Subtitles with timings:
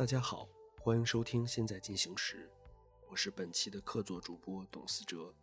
[0.00, 0.48] 大家好，
[0.78, 2.48] 欢迎收听《现在进行时》，
[3.10, 5.34] 我是本期的客座主播董思哲。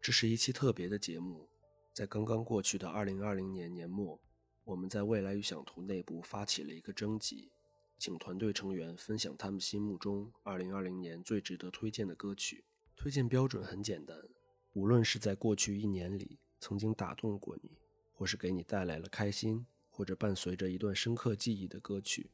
[0.00, 1.46] 这是一期特别的节目，
[1.92, 4.18] 在刚刚过去的2020年年末，
[4.64, 7.52] 我们在未来预想图内部发起了一个征集，
[7.98, 12.64] 请团队成员分享他们心目中2020年最值得推荐的歌曲。
[12.96, 14.18] 推荐标准很简单，
[14.72, 17.76] 无论是在过去一年里曾经打动过你，
[18.14, 22.30] 或是给你带来了开心，或者伴随着一段深刻记忆的歌曲。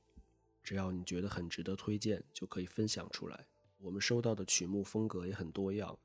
[0.64, 3.46] 只要你觉得很值得推荐，就可以分享出来。
[3.76, 5.98] 我们收到的曲目风格也很多样，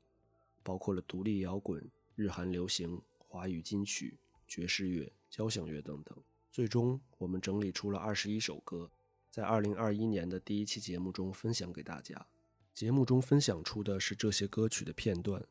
[0.62, 6.16] 包括了独立摇滚、日韩流行、华语金曲、爵士乐、交响乐等等。
[6.52, 8.90] 最终，我们整理出了二十一首歌，
[9.30, 12.26] 在二零二一年的第一期节目中分享给大家。
[12.74, 15.42] 节目中分享出的是这些歌曲的片段。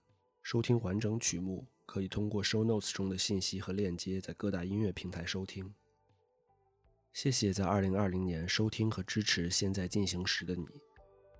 [0.43, 5.73] 收听完整曲目，可以通过 Show Notes 中的信息和链接，在各大音乐平台收听。
[7.11, 10.65] 谢谢在二零二零年收听和支持现在进行时的你，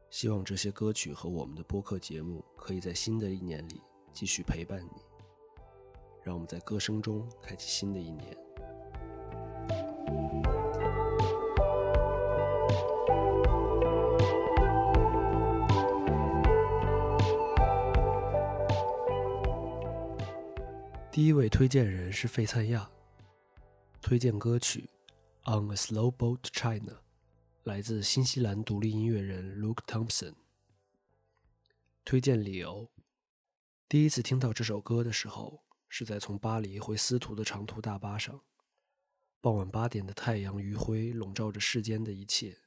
[0.10, 3.82] 希望这些歌曲和我们的播客节目可以在新的一年里
[4.12, 5.02] 继续陪伴你。
[6.22, 8.38] 让我们在歌声中开启新的一年。
[21.10, 22.90] 第一位推荐人是费灿亚，
[24.02, 24.90] 推荐歌曲。
[25.46, 27.00] On a Slow Boat to China，
[27.64, 30.36] 来自新西兰独立音乐人 Luke Thompson。
[32.06, 32.92] 推荐理由：
[33.88, 38.42] 第一次听到这首歌的时候，是在从巴黎回斯图的长途大巴上。
[39.42, 42.60] 傍晚八点的太阳余晖笼罩着世间的一切，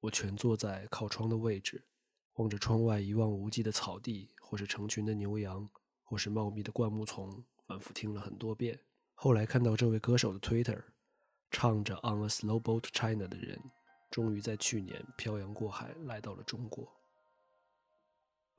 [0.00, 1.84] 我蜷坐在靠窗的位置，
[2.34, 5.68] 望着窗外一望无际的草地，或是成群的牛羊，
[6.04, 8.80] 或是茂密的灌木丛，反复听了很多遍。
[9.14, 10.84] 后来看到这位歌手的 Twitter。
[11.51, 13.59] 唱着《On a Slow Boat to China》的人，
[14.09, 16.91] 终于在去年漂洋过海来到了中国。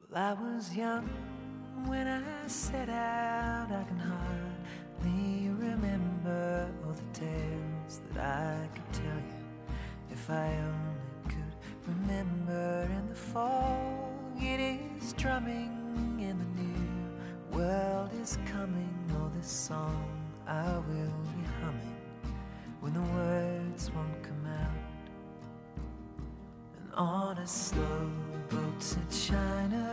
[0.01, 1.05] Well, I was young
[1.87, 3.73] when I set out.
[3.73, 9.45] I can hardly remember all the tales that I could tell you.
[10.11, 11.55] If I only could
[11.87, 18.95] remember in the fog, it is drumming in the new world is coming.
[19.17, 20.07] Oh, this song
[20.47, 21.13] I will
[27.44, 28.10] A slow
[28.50, 29.89] boat to China,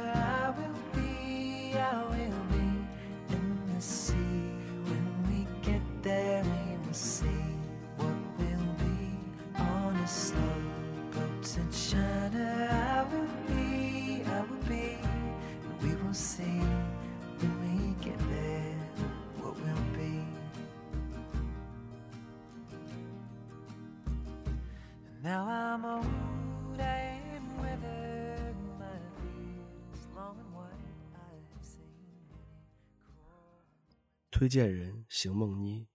[34.38, 35.88] 推荐人邢梦妮，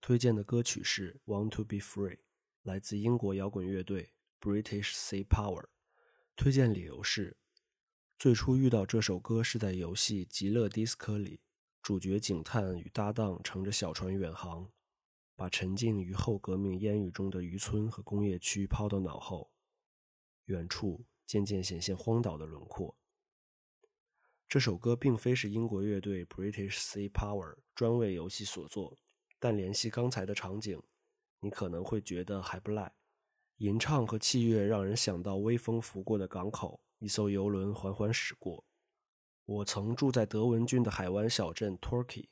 [0.00, 2.16] 推荐的歌曲是《Want to Be Free》，
[2.64, 4.10] 来自英国摇滚乐队
[4.40, 5.68] British Sea Power。
[6.34, 7.36] 推荐理由是，
[8.18, 11.42] 最初遇到这首歌是在游戏《极乐迪斯科》里，
[11.80, 14.68] 主角警探与搭档乘着小船远航，
[15.36, 19.52] 把沉浸于后革命烟雨中的渔村和工业区抛到脑后，
[20.46, 22.98] 远处渐渐显现荒岛的轮廓。
[24.48, 28.96] 这首歌并非是英国乐队 British Sea Power 专为游戏所作，
[29.40, 30.80] 但联系刚才的场景，
[31.40, 32.94] 你可能会觉得还不赖。
[33.56, 38.64] 吟唱和器乐让人想到微风拂过的港口，一艘游轮缓缓驶过。
[39.44, 42.28] 我曾住在德文郡的海湾小镇 Torquay，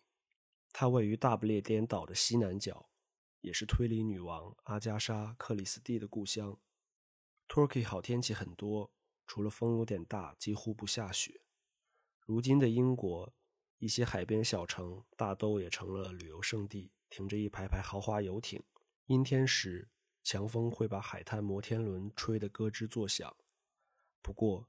[0.73, 2.89] 它位于大不列颠岛的西南角，
[3.41, 6.59] 也是推理女王阿加莎·克里斯蒂的故乡。
[7.49, 8.93] Torquay 好天气很多，
[9.27, 11.41] 除了风有点大，几乎不下雪。
[12.33, 13.31] 如今的英国，
[13.77, 18.63] 一些海边小城大都也成了旅游胜地，停着一排排豪华游艇。
[19.05, 19.91] 阴天时，
[20.25, 23.37] 强风会把海滩摩天轮吹得咯吱作响。
[24.23, 24.67] 不过，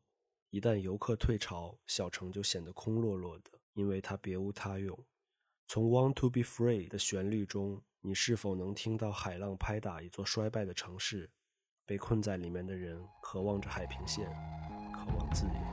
[0.49, 4.99] 一旦游客退潮，小城就显得空落落的，因为它别无他用。
[5.65, 11.31] 从《Want to Be Free》的旋律中，你是否能听到海浪拍打一座衰败的城市？
[11.85, 14.25] 被困在里面的人渴望着海平线，
[14.93, 15.72] 渴望自由。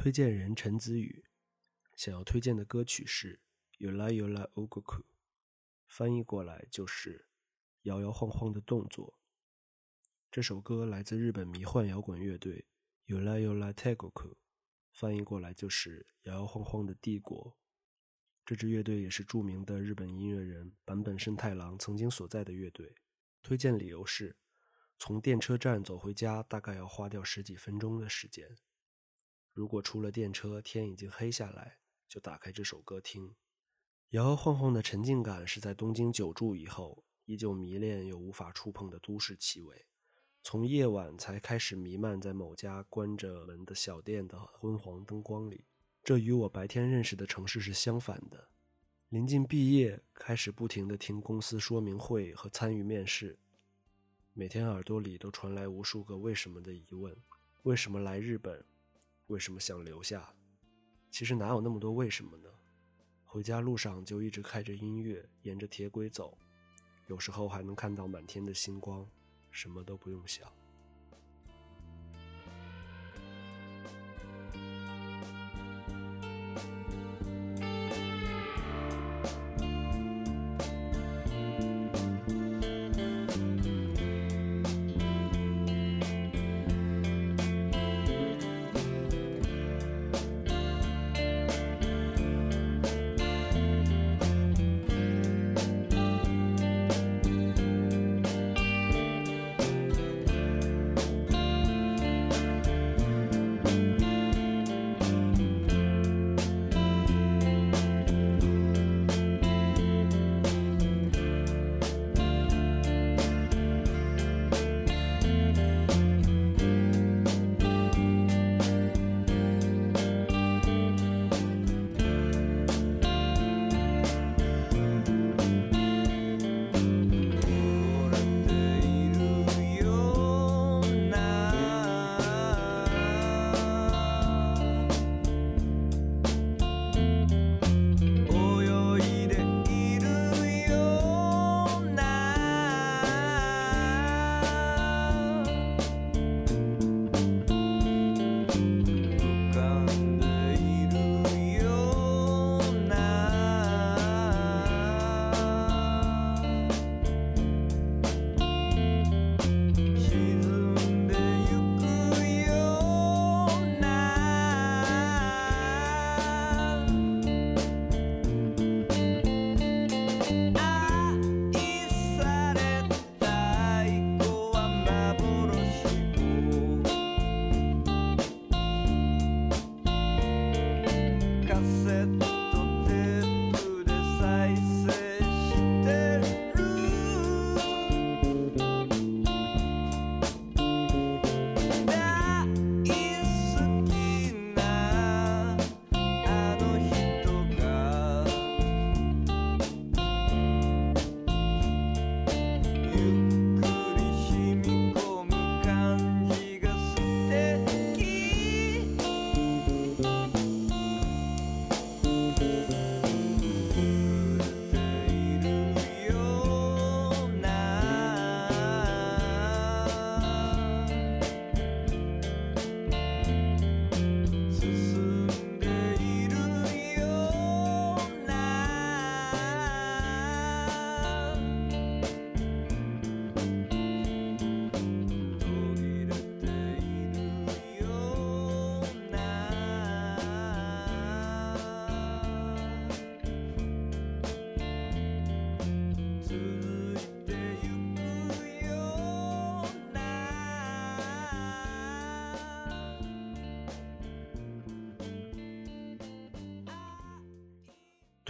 [0.00, 1.24] 推荐人陈子宇，
[1.96, 3.40] 想要推荐的歌曲是
[3.84, 5.00] 《Yola Yola Ogoku》，
[5.88, 7.26] 翻译过来就是
[7.82, 9.18] “摇摇晃晃的动作”。
[10.30, 12.68] 这首歌来自日本迷幻摇滚乐队
[13.08, 14.36] Yola Yola Tegoku，
[14.92, 17.58] 翻译过来就是“摇摇晃晃的帝国”。
[18.46, 22.94] 这支乐队也是著名的日本音乐人坂本慎太郎曾经所在的乐队。
[23.42, 24.36] 推荐理由是，
[24.96, 28.56] 从电车站走回家大概要花掉十几分钟的时间。
[29.58, 33.34] 如果出了电车，天已经黑下来，就打开这首歌听。
[34.10, 39.86] 摇摇晃晃的沉浸感是在东京久住以后，依旧迷恋又无法触碰的都市气味。
[40.44, 45.64] 从夜晚才开始弥漫在某家关着门的小店的昏黄灯光里，
[46.04, 48.50] 这与我白天认识的城市是相反的。
[49.08, 53.36] 临近毕业，开始不停地听公司说明会和参与面试，
[54.34, 57.16] 每天耳朵里都传来无数个为什么的疑问：
[57.64, 58.64] 为什么来日本？
[59.28, 60.34] 为什么想留下？
[61.10, 62.48] 其实哪有那么多为什么呢？
[63.24, 66.36] 回家路上就一直开着音乐，沿着铁轨走，
[67.08, 69.06] 有时候还能看到满天的星光，
[69.50, 70.50] 什么都不用想。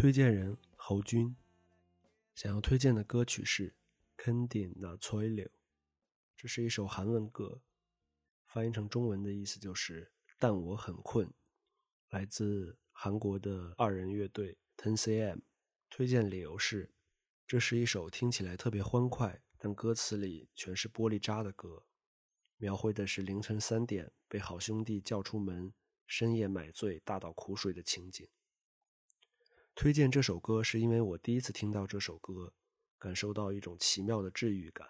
[0.00, 1.34] 推荐人侯军，
[2.32, 3.74] 想要推荐的歌曲是
[4.22, 5.46] 《Kendi Na Choi Liu》，
[6.36, 7.60] 这是一首韩文歌，
[8.46, 11.28] 翻译成中文的意思就是“但我很困”，
[12.10, 15.40] 来自韩国的二人乐队 Ten cm。
[15.90, 16.92] 推荐理由是，
[17.44, 21.82] 这是一首听起来特别欢快，但歌词里全是玻璃渣的歌，
[22.58, 25.74] 描绘的是凌晨三点被好兄弟叫出门，
[26.06, 28.28] 深夜买醉大倒苦水的情景。
[29.80, 32.52] 推荐这首歌是因为我第一次听到这首歌，
[32.98, 34.88] 感受到一种奇妙的治愈感。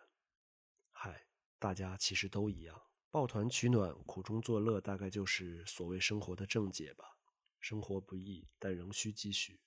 [0.93, 1.27] 嗨，
[1.59, 7.19] 大家其实都一样，抱团取暖、苦中作乐，大概就是所谓生活的正解吧。
[7.61, 9.61] 生活不易，但仍需继续。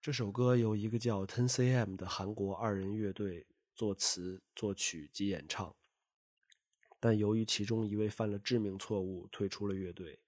[0.00, 5.76] 这首歌由一个叫 Ten cm 的韩国二人乐队作词、作曲及演唱，
[6.98, 10.22] 但由于其中一位犯了致命错误，退出了乐队。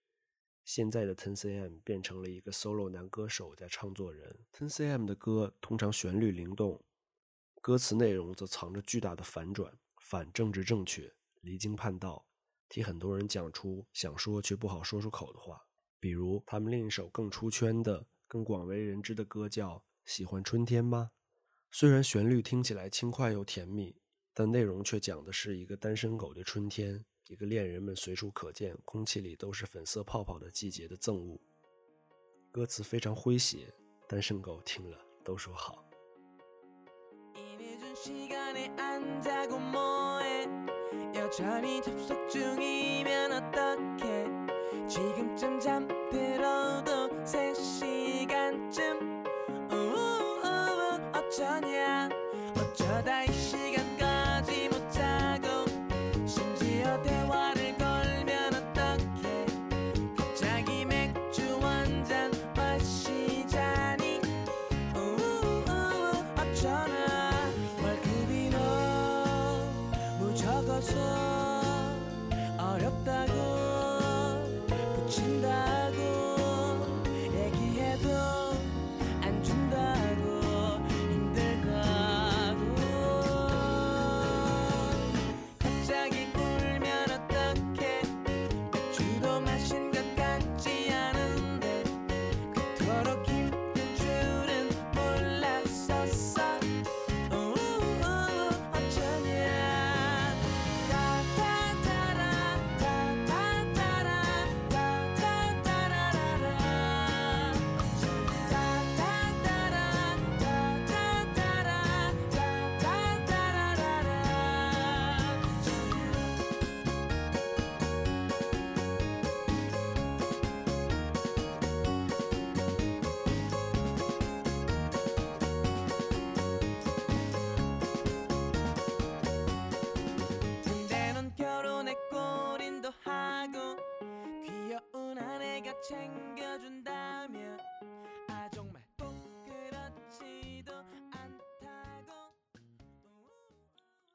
[0.64, 4.38] 现在的 Ten cm 变成了一个 solo 男歌手加唱作人。
[4.52, 6.82] Ten cm 的歌通常旋律灵动，
[7.60, 12.26] 歌词内容则藏着巨大的反转，反政治正确，离经叛道，
[12.68, 15.66] 替很多人讲出想说却不好说出口的话。
[15.98, 21.10] 比如他们另一首更出圈的、更广为人知的歌叫《喜欢春天吗》。
[21.70, 23.96] 虽然旋律听起来轻快又甜蜜，
[24.34, 27.04] 但内容却讲的是一个单身狗的春天。
[27.32, 31.40] 一个恋人们随处可见、空气里都是粉色泡泡的季节的赠物。
[32.50, 33.72] 歌词非常诙谐，
[34.06, 35.82] 单身狗听了都说好。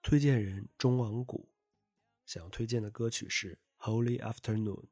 [0.09, 1.49] 推荐人中王谷，
[2.25, 4.83] 想要推荐的歌曲是《Holy Afternoon》，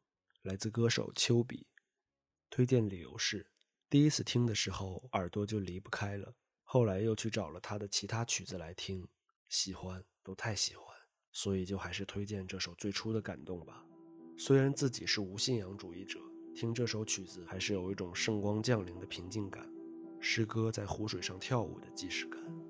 [0.41, 1.67] 来自歌手丘比。
[2.49, 3.49] 推荐理由是：
[3.89, 9.07] 第一次听的时候耳朵就离不开了，后来又去找了他的其他曲子来听，
[9.47, 10.93] 喜欢都太喜欢，
[11.31, 13.85] 所以就还是推荐这首最初的感动吧。
[14.37, 16.19] 虽然自己是无信仰主义者，
[16.53, 19.65] 听这首曲子还是有一种圣光降临的平静感，
[20.19, 22.64] 诗歌在湖水上跳舞的即视感。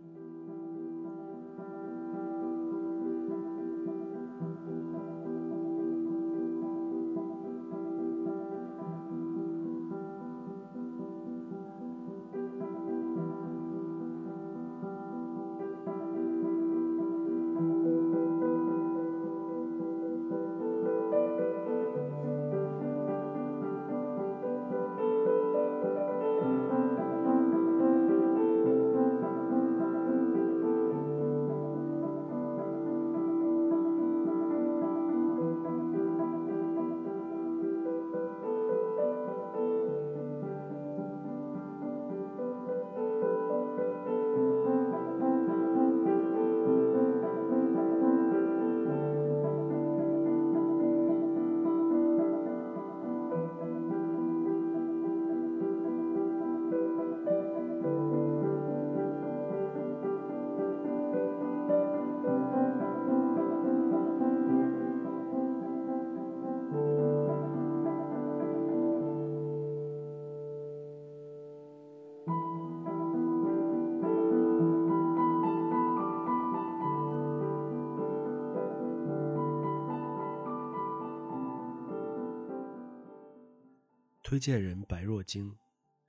[84.36, 85.58] 推荐人白若晶，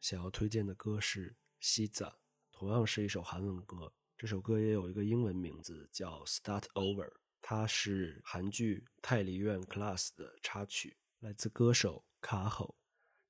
[0.01, 1.31] 想要推荐的歌是
[1.61, 2.03] 《西子》，
[2.51, 3.93] 同样是一首韩文歌。
[4.19, 7.07] 这首歌也有一个英文名字叫《Start Over》，
[7.41, 12.75] 它是韩剧《泰梨院 Class》的插曲，来自歌手卡吼。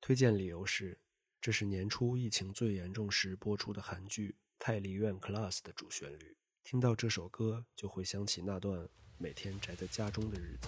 [0.01, 0.99] 推荐理由是，
[1.39, 6.35] 这是年初疫情最严重时播出的韩剧《泰梨院 Class》的主旋律。
[6.63, 8.89] 听到这首歌，就会想起那段
[9.19, 10.67] 每天宅在家中的日子。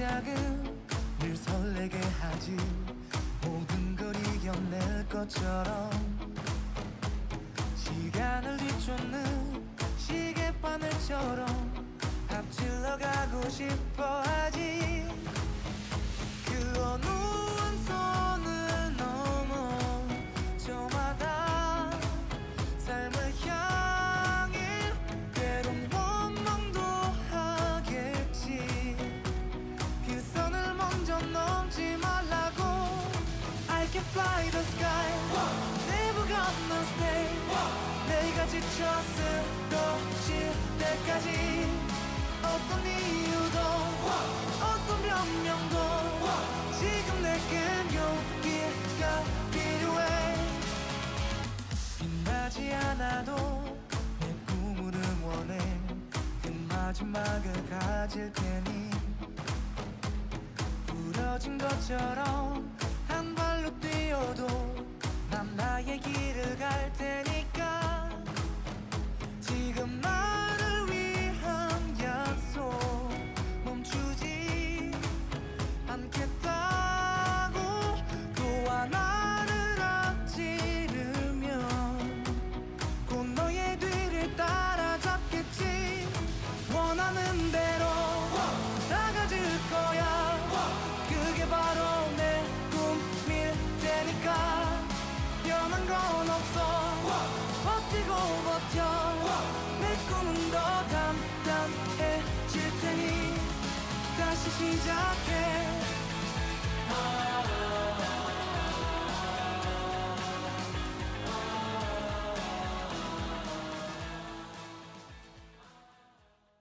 [0.00, 0.78] 시작은
[1.18, 2.56] 늘 설레게 하지.
[3.44, 5.90] 모든 걸 이겨낼 것처럼
[7.76, 9.62] 시간을 뒤쫓는
[9.98, 11.46] 시계바늘처럼
[12.30, 15.06] 앞질러 가고 싶어 하지.
[16.46, 17.49] 그 어느
[52.70, 53.34] 빛나지 않아도
[54.20, 55.58] 내 꿈을 응원해.
[56.42, 58.90] 그 마지막을 가질 테니.
[60.86, 62.70] 부러진 것처럼
[63.08, 64.46] 한 발로 뛰어도
[65.30, 67.29] 난 나의 길을 갈 테니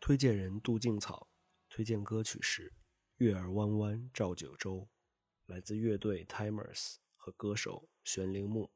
[0.09, 1.27] 推荐人杜静草，
[1.69, 2.69] 推荐歌曲是
[3.17, 4.77] 《月儿弯弯照九州》，
[5.45, 8.71] 来自乐队 Timers 和歌手玄铃木。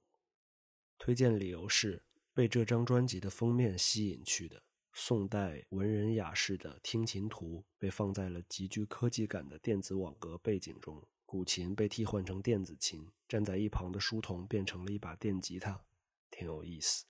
[1.00, 2.04] 推荐理由是
[2.36, 4.62] 被这张专辑的封面吸引去的。
[4.94, 15.84] 宋代文人雅士的听琴图被放在了极具科技感的电子网格背景中，古琴被替换成电子琴，站在一旁的书童变成了一把电吉他，
[16.30, 17.06] 挺有意思。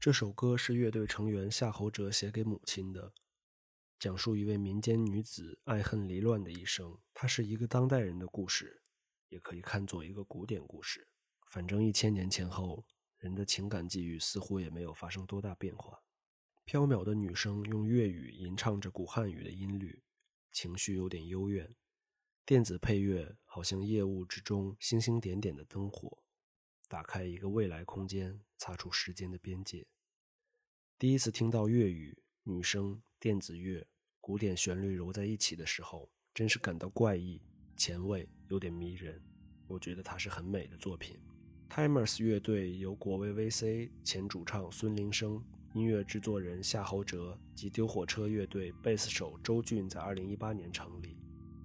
[0.00, 3.12] 这首歌是乐队成员夏侯哲写给母亲的，
[4.02, 6.98] 讲述一位民间女子爱恨离乱的一生。
[7.14, 8.82] 它是一个当代人的故事，
[9.28, 11.06] 也可以看作一个古典故事。
[11.46, 12.84] 反正一千年前后，
[13.18, 16.02] 人的情感际遇似乎也没有发生多大变化。
[16.64, 20.02] 飘渺的女声用粤语吟唱着古汉语的音律，
[20.50, 21.72] 情绪有点幽怨。
[22.44, 26.24] 电子配乐好像夜雾之中星星点点的灯火，
[26.88, 29.86] 打开一个未来空间，擦出时间的边界。
[30.98, 33.86] 第一次听到粤语、女声、电子乐、
[34.22, 37.42] 古典旋律揉在一起的时候，真是感到怪异、
[37.76, 39.20] 前卫，有点迷人。
[39.66, 41.18] 我觉得它是很美的作品。
[41.68, 45.42] Timers 乐队由国威 VC 前主唱孙林生、
[45.74, 51.16] 音乐制作人夏侯哲及丢火车乐队贝斯手周俊在2018年成立。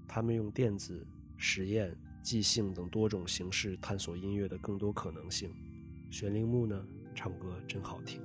[0.08, 1.06] 他们用电子、
[1.38, 5.54] 实验、即兴等多种形式探索音乐的更多可能性。
[6.10, 8.20] 玄铃木呢，唱歌真好听。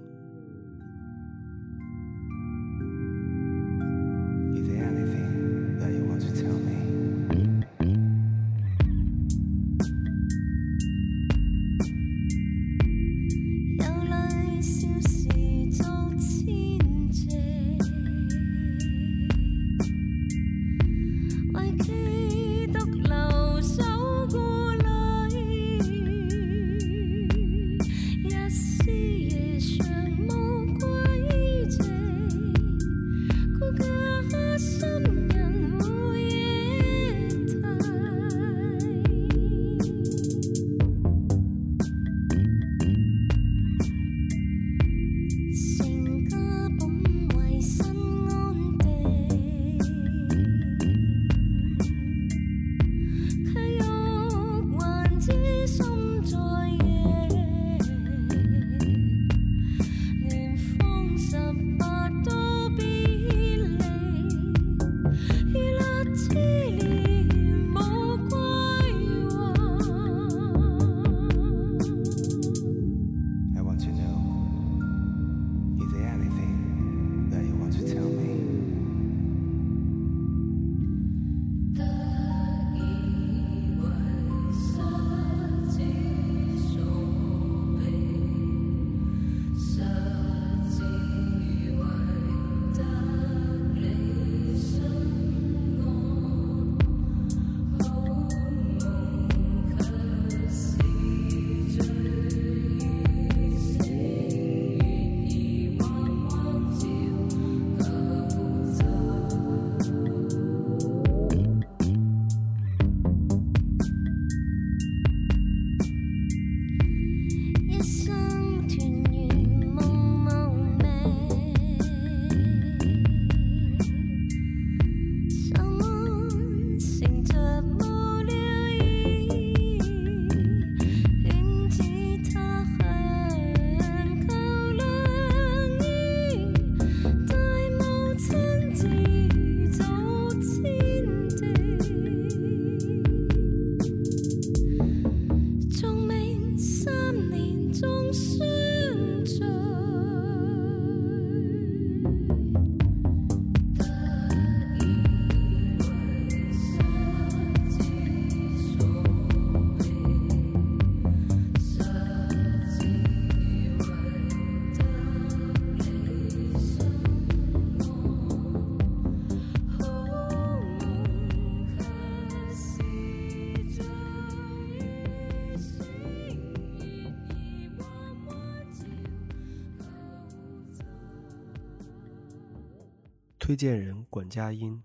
[183.44, 184.84] 推荐人管家音。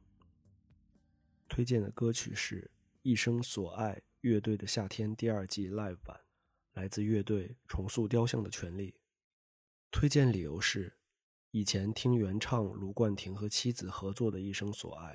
[1.48, 2.60] 推荐的歌曲是
[3.04, 6.22] 《一生所爱》乐队的《夏天》第二季 Live 版，
[6.74, 8.96] 来自乐队重塑雕像的权利。
[9.92, 10.98] 推荐理由是，
[11.52, 15.14] 以前听原唱卢冠廷和妻子合作的《一生所爱》，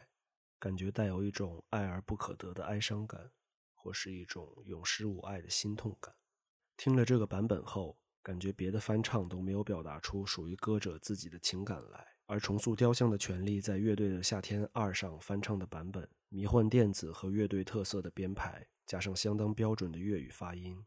[0.61, 3.33] 感觉带有一种爱而不可得的哀伤感，
[3.75, 6.15] 或是一种永失吾爱的心痛感。
[6.77, 12.12] 听了这个版本后，感觉别的翻唱都没有表达出属于歌者自己的情感来。
[12.27, 20.83] 而重塑雕像的权利在乐队的《夏天二》上翻唱的版本，迷幻电子和乐队特色的编排，加上相当标准的粤语发音，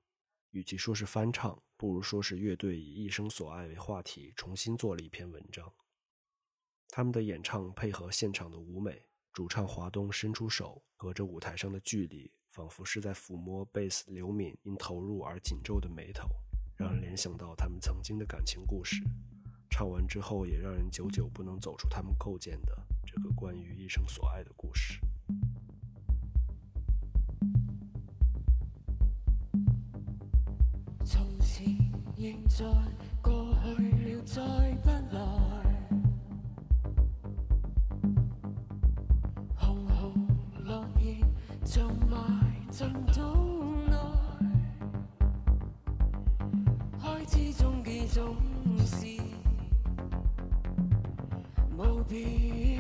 [0.51, 5.71] 与其说是翻唱，不如说是乐队以一生所爱为话题重新做了一篇文章。
[6.89, 16.27] 他们的演唱配合现场的舞美，主唱华东伸出手，隔着舞台上的距离，仿佛是在抚摸贝斯刘敏因投入而紧皱的眉头，
[16.77, 19.03] 让人联想到他们曾经的感情故事。
[19.77, 22.73] 唱完之后，也让人久久不能走出他们构建的
[23.05, 25.01] 这个关于一生所爱的故事。
[31.03, 31.75] 从前、
[32.15, 32.65] 现在、
[33.21, 34.41] 过去了，再
[34.81, 35.19] 不来。
[39.57, 40.25] 红红
[40.63, 41.17] 落叶
[41.65, 42.17] 像埋
[42.71, 43.97] 进土内，
[46.97, 48.37] 开始中几种
[51.77, 52.74] 无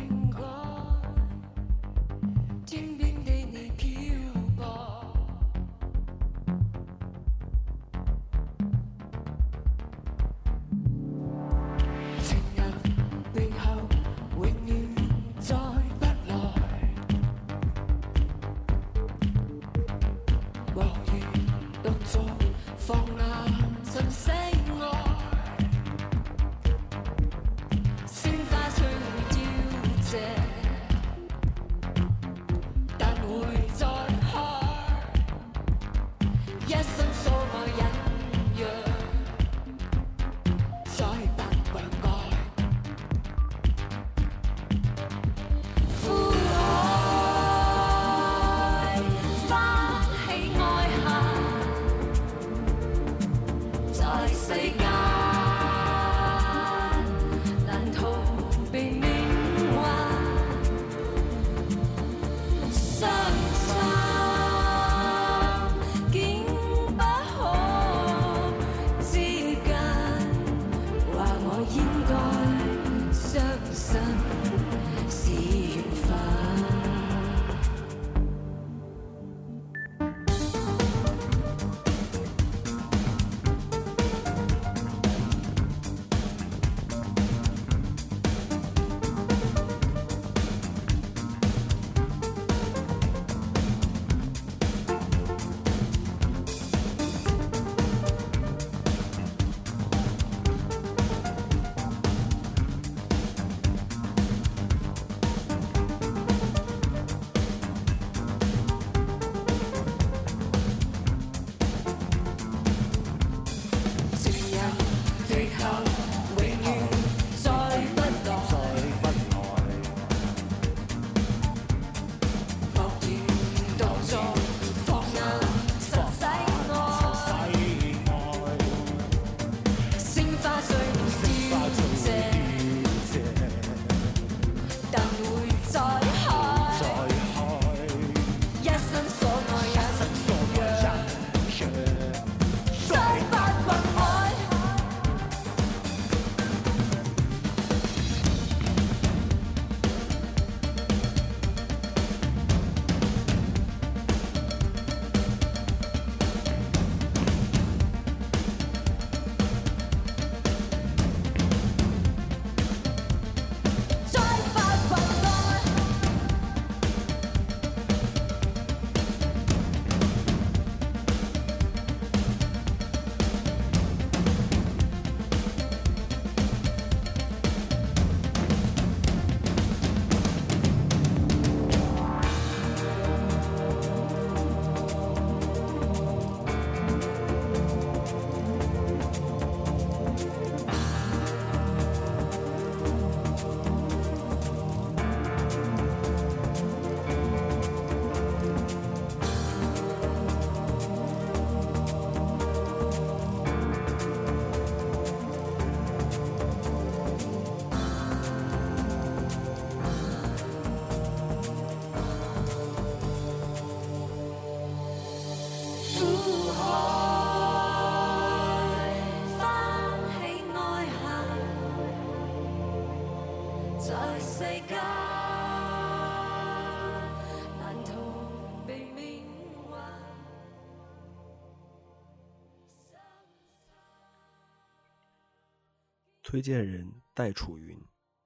[236.27, 237.79] 推荐人戴楚云，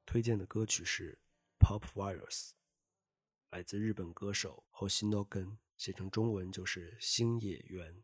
[0.06, 1.20] 推荐的歌曲是
[1.60, 2.52] 《Pop Virus》，
[3.50, 8.02] 来自日本歌手 Hoshino Gen，写成中文就是星野源。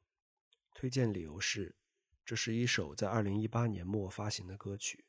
[0.73, 1.77] 推荐理由是，
[2.25, 5.05] 这是一首在2018年末发行的歌曲，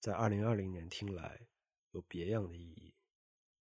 [0.00, 1.48] 在2020年听来
[1.92, 2.94] 有别样的意义。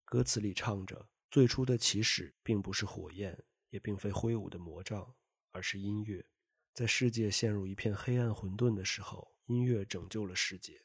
[0.07, 5.15] 歌词里唱着，最初的起始并不是火焰，也并非挥舞的魔杖，
[5.51, 6.27] 而是音乐。
[6.73, 10.85] 在世界陷入一片黑暗混沌的时候，音乐拯救了世界。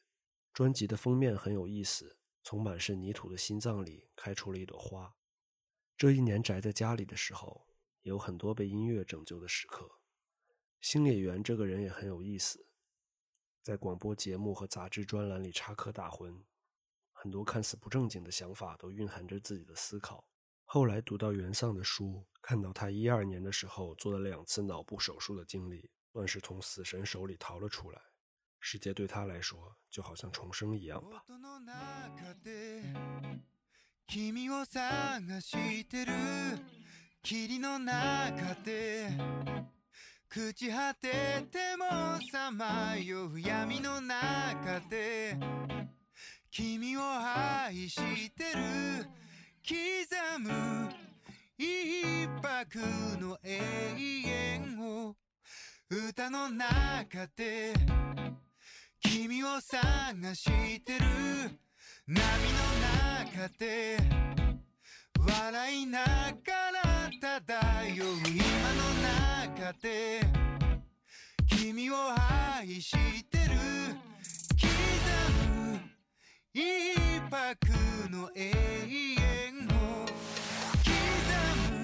[0.54, 5.16] 专辑的封面很有意思，从满是泥土的心脏里开出了一朵花。
[5.96, 7.68] 这一年宅在家里的时候，
[8.02, 10.00] 也有很多被音乐拯救的时刻。
[10.82, 12.68] 星野源这个人也很有意思，
[13.62, 16.44] 在广播节目和杂志专栏里插科打诨，
[17.12, 20.26] 很多看似不正经的想法都蕴含着自己的思考。
[20.66, 28.02] 后来读到袁丧的书，看到他一二年的时候做了两次脑部手术的经历，算是从死神手里逃了出来。
[28.60, 31.24] 世界对他来说就好像重生一样吧。
[31.28, 32.82] 音の中で
[34.08, 36.14] 君を探してる
[37.22, 39.10] 霧の中で
[40.30, 41.86] 朽ち果てても
[42.32, 45.38] さまよう闇の中で
[46.52, 49.10] 君を愛してる
[49.68, 50.90] 刻む
[51.58, 52.80] 一拍
[53.20, 53.60] の永
[54.26, 55.16] 遠を
[55.90, 57.74] 歌の中で
[59.02, 61.06] 君を探してる。
[62.08, 62.22] 波の
[63.36, 63.98] 中で。
[65.20, 66.08] 笑いなが
[66.72, 68.80] ら漂う今の
[69.62, 70.22] 中で。
[71.48, 71.96] 君を
[72.60, 72.92] 愛し
[73.26, 73.56] てる。
[74.60, 74.68] 刻
[75.50, 75.80] む。
[76.54, 76.62] 一
[77.30, 77.56] 拍
[78.10, 80.06] の永遠を。
[80.84, 80.90] 刻
[81.74, 81.76] む。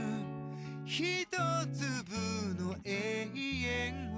[0.86, 1.28] 一
[1.73, 4.12] 粒の永遠を。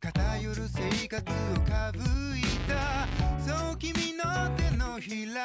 [0.00, 2.00] 偏る生活をかぶ
[2.36, 3.06] いた。
[3.46, 4.24] そう君の
[4.56, 5.41] 手のひら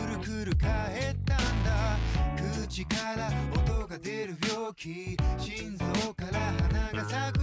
[0.00, 0.68] くるくる帰っ
[1.26, 1.98] たんだ。
[2.66, 5.16] 口から音が出る病気。
[5.38, 6.38] 心臓から
[6.92, 7.39] 花が咲く。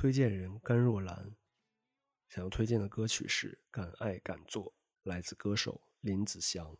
[0.00, 1.36] 推荐人甘若兰，
[2.30, 4.64] 想要推荐的歌曲是《敢爱敢做》，
[5.02, 6.74] 来自歌手林子祥。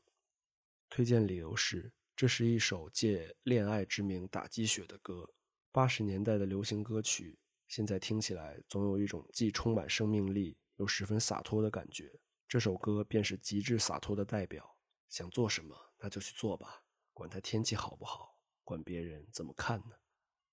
[0.88, 5.34] 推荐理由是，这是一首借恋爱之名打鸡血的歌。
[5.70, 12.18] 八十年代的流行歌曲，现在听起来总有一种既充满生命力又十分洒脱的感觉。
[12.48, 14.78] 这首歌便是极致洒脱的代表。
[15.10, 19.96] 想做什么，那就去做吧，管它天气好不好，管别人怎么看呢？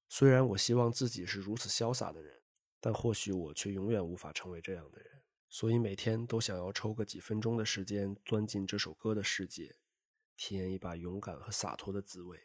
[0.10, 2.42] 虽然我希望自己是如此潇洒的人，
[2.80, 5.12] 但或许我却永远无法成为这样的人。
[5.50, 9.76] 所以每天都想要抽个几分钟的时间，钻进这首歌的世界，
[10.36, 12.38] 体验一把勇敢和洒脱的滋味。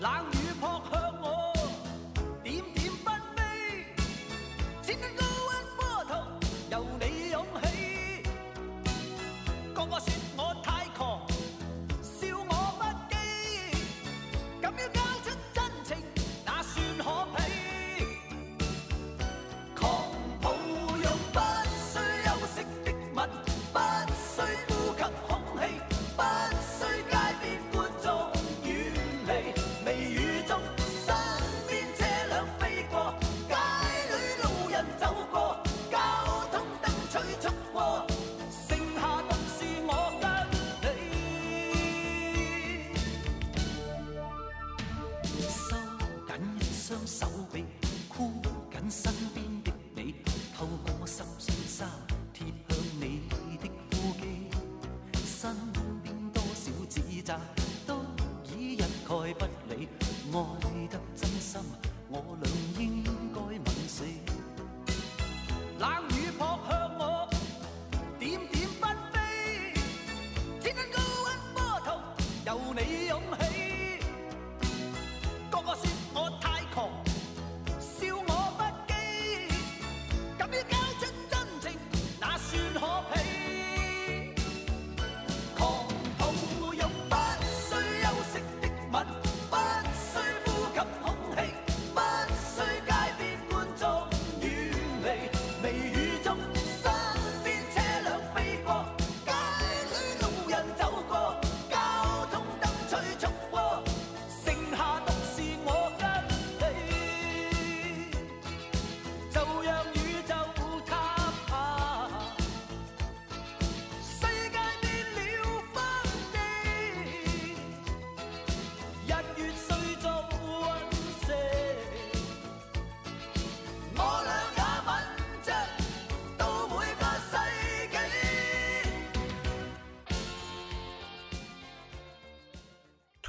[0.00, 1.01] 冷雨扑向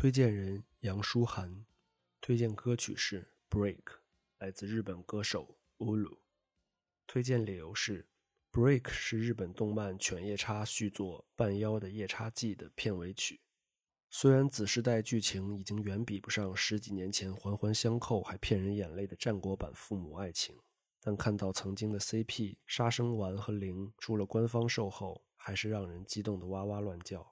[0.04, 1.64] 推荐人杨舒涵，
[2.20, 3.26] 推荐歌曲是
[3.58, 3.78] 《Break》，
[4.38, 6.18] 来自日本歌手 Ulu。
[7.08, 8.04] 推荐理由是，
[8.51, 13.39] 《Break》是日本动漫《犬夜叉》续作《半妖的夜叉记》的片尾曲。
[14.10, 20.60] 虽然子时代剧情已经远比不上十几年前环环相扣还骗人眼泪的战国版父母爱情，
[20.99, 27.22] 但看到曾经的 CP 杀生丸和灵出了官方售后，还是让人激动的哇哇乱叫。《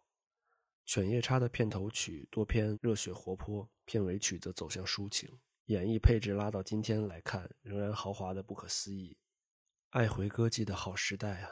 [0.85, 9.17] 犬夜叉》的片头曲多偏热血活泼，片尾曲则走向抒情，演绎配置拉到今天来看，仍然豪华的不可思议。
[9.91, 11.49] 爱回歌姬的好时代啊！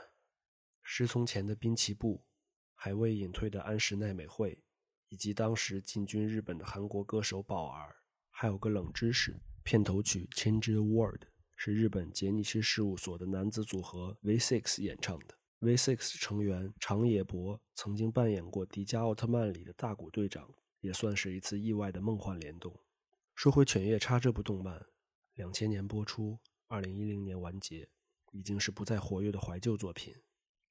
[0.84, 2.26] 失聪前的滨崎步，
[2.74, 4.62] 还未隐退的安室奈美惠，
[5.08, 7.96] 以及当时进军日本的韩国歌手宝儿。
[8.30, 11.22] 还有个冷知识：片头曲《Change the World》
[11.56, 15.39] 是日本杰尼斯事务所的男子组合 V6 演唱的。
[15.62, 20.50] V6 成员长野博曾经扮演过《迪迦奥特曼》里的大古队长，
[20.80, 22.74] 也算是一次意外的梦幻联动。
[23.36, 24.86] 说回《犬夜叉》这部动漫，
[25.34, 27.90] 两千年播出，二零一零年完结，
[28.32, 30.16] 已经是不再活跃的怀旧作品。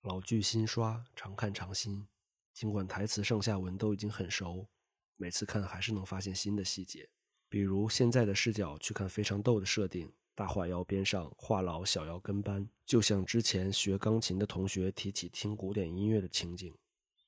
[0.00, 2.08] 老剧新刷，常看常新。
[2.54, 4.68] 尽管台词上下文都已经很熟，
[5.16, 7.10] 每次看还是能发现新的细节，
[7.50, 10.10] 比如现在的视角去看非常逗的设定。
[10.38, 16.72] 大话腰边上话痨小腰跟班，就像之前学钢琴的同学提起听古典音乐的情景。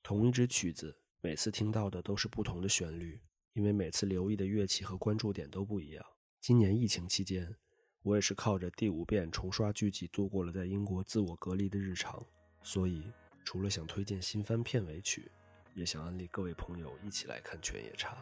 [0.01, 3.19] 同一支曲子，每次听到的都是不同的旋律，
[3.51, 6.05] 因为每次留意的乐器和关注点都不一样。
[6.39, 7.53] 今年疫情期间，
[8.01, 12.25] 我也是靠着第五遍重刷剧集度过了在英国自我隔离的日常。
[12.63, 13.11] 所以，
[13.43, 15.29] 除了想推荐新番片尾曲，
[15.75, 18.15] 也想安利各位朋友一起来看《犬夜叉》。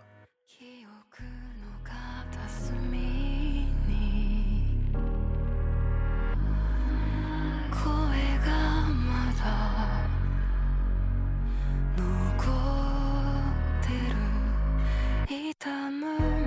[15.60, 16.39] る痛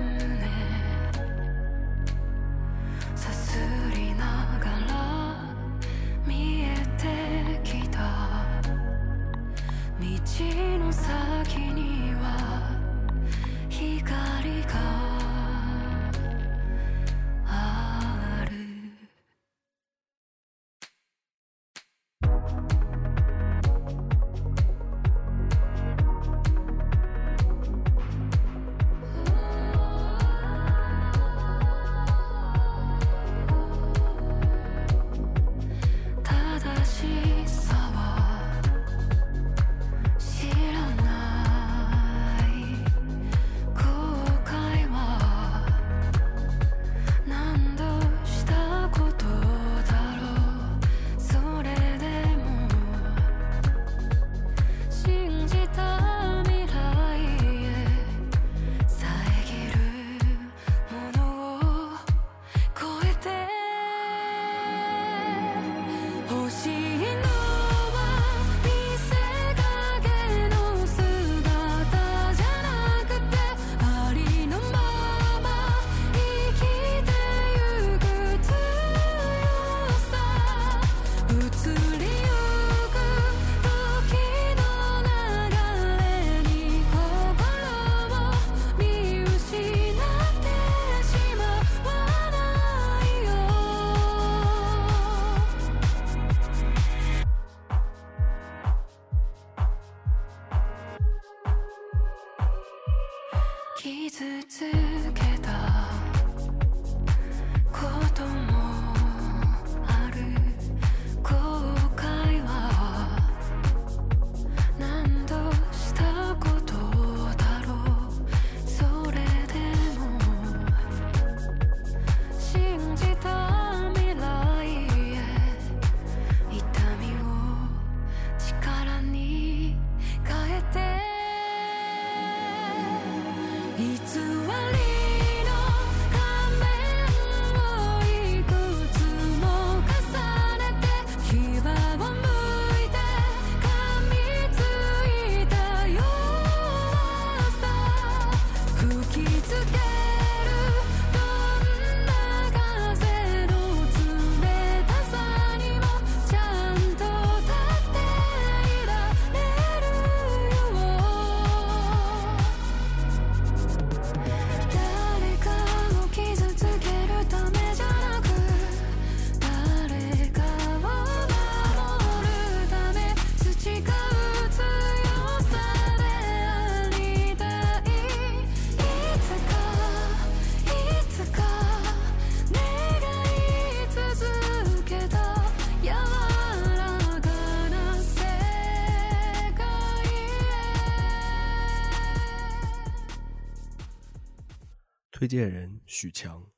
[195.23, 196.51] 推荐人许强，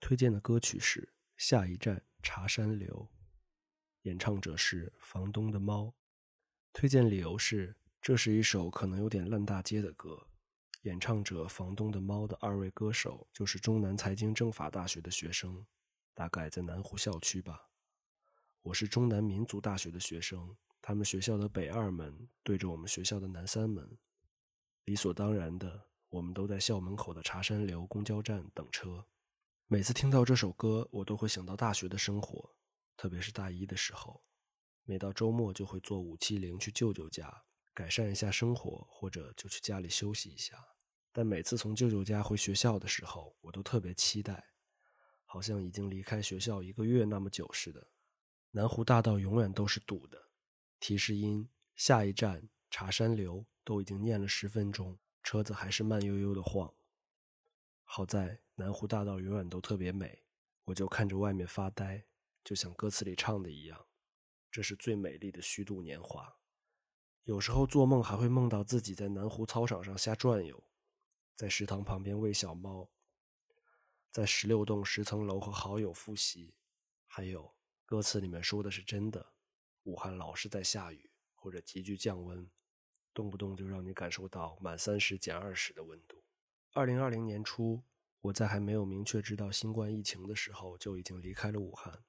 [0.00, 1.00] 推荐的歌曲是
[1.36, 3.08] 《下一站茶山流》，
[4.02, 5.94] 演唱者是房东的猫。
[6.72, 10.26] 推荐理由是，这是一首可能有点烂大街的歌。
[10.82, 15.64] 演唱者房东的猫的二位歌手就是中南财经政法大学的学生，
[16.12, 17.70] 大概在南湖校区吧。
[18.62, 23.96] 我是中南民族大学的学生，他们学校的北二门对着我们学校的南三门，
[24.86, 29.06] 理所当然的，我们都在校门口的茶山流公交站等车。
[29.68, 32.56] 每次听到这首歌，我都会想到大学的生活，
[32.96, 34.24] 特别是大一的时候。
[34.82, 40.56] 每到周末就会坐五七零去舅舅家，改善一下生活，或者就去家里休息一下。
[41.12, 44.44] 但每次从舅舅家回学校的时候，我都特别期待，
[45.24, 47.86] 好像已经离开学校一个月那么久似的。
[48.50, 50.20] 南湖大道永远都是堵的，
[50.80, 56.72] 提示音“下一站茶山流”都已经念了十分钟，车子还是慢悠悠的晃。
[57.84, 60.22] 好在南湖大道永远都特别美，
[60.64, 62.04] 我就看着外面发呆，
[62.44, 63.86] 就像歌词里唱的一样，
[64.50, 66.36] 这是最美丽的虚度年华。
[67.24, 70.62] 有时候做梦还会梦到自己在南湖操场上瞎转悠，
[71.36, 72.90] 在食堂旁边喂小猫，
[74.10, 76.54] 在十六栋十层楼和好友复习，
[77.06, 77.54] 还有
[77.84, 79.32] 歌词里面说的是真的，
[79.82, 82.48] 武汉老是在下雨或者急剧降温，
[83.12, 86.22] 动不动就让你感受到满三十减二十的温度。
[86.72, 87.82] 二零二零年初，
[88.20, 92.02] 我在还没有明确知道新冠疫情的时候，就已经离开了武汉。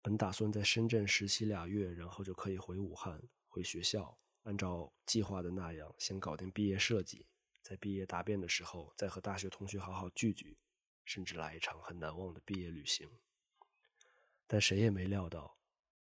[0.00, 7.26] 本打算在深圳实习俩月，然后就可以回武汉回学校，按照计划的那样，先搞定毕业设计，
[7.62, 10.56] 在毕业答辩的时候，再和大学同学好好聚聚，
[11.04, 13.10] 甚至来一场很难忘的毕业旅行。
[14.46, 15.58] 但谁也没料到，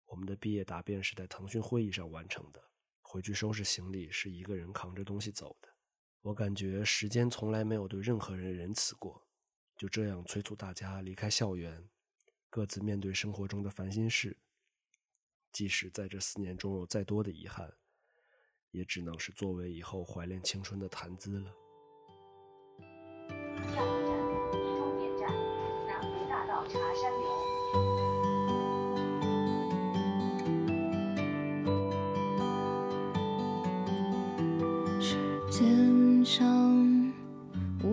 [0.06, 2.71] 我们的毕业答辩是在腾讯会议上完成的，
[3.12, 5.68] 回去收拾行李是一个人扛着东西走的。
[6.22, 9.22] 我感觉时间从来没有对任何人仁慈过，
[9.76, 11.86] 就这样催促大家离开校园，
[12.48, 14.38] 各自面对生活中的烦心事。
[15.52, 17.74] 即使在这四年中有再多的遗憾，
[18.70, 21.52] 也只能是作为以后怀恋青春的谈资了。
[22.80, 25.28] 下一站，终点站，
[25.86, 26.78] 南湖大道茶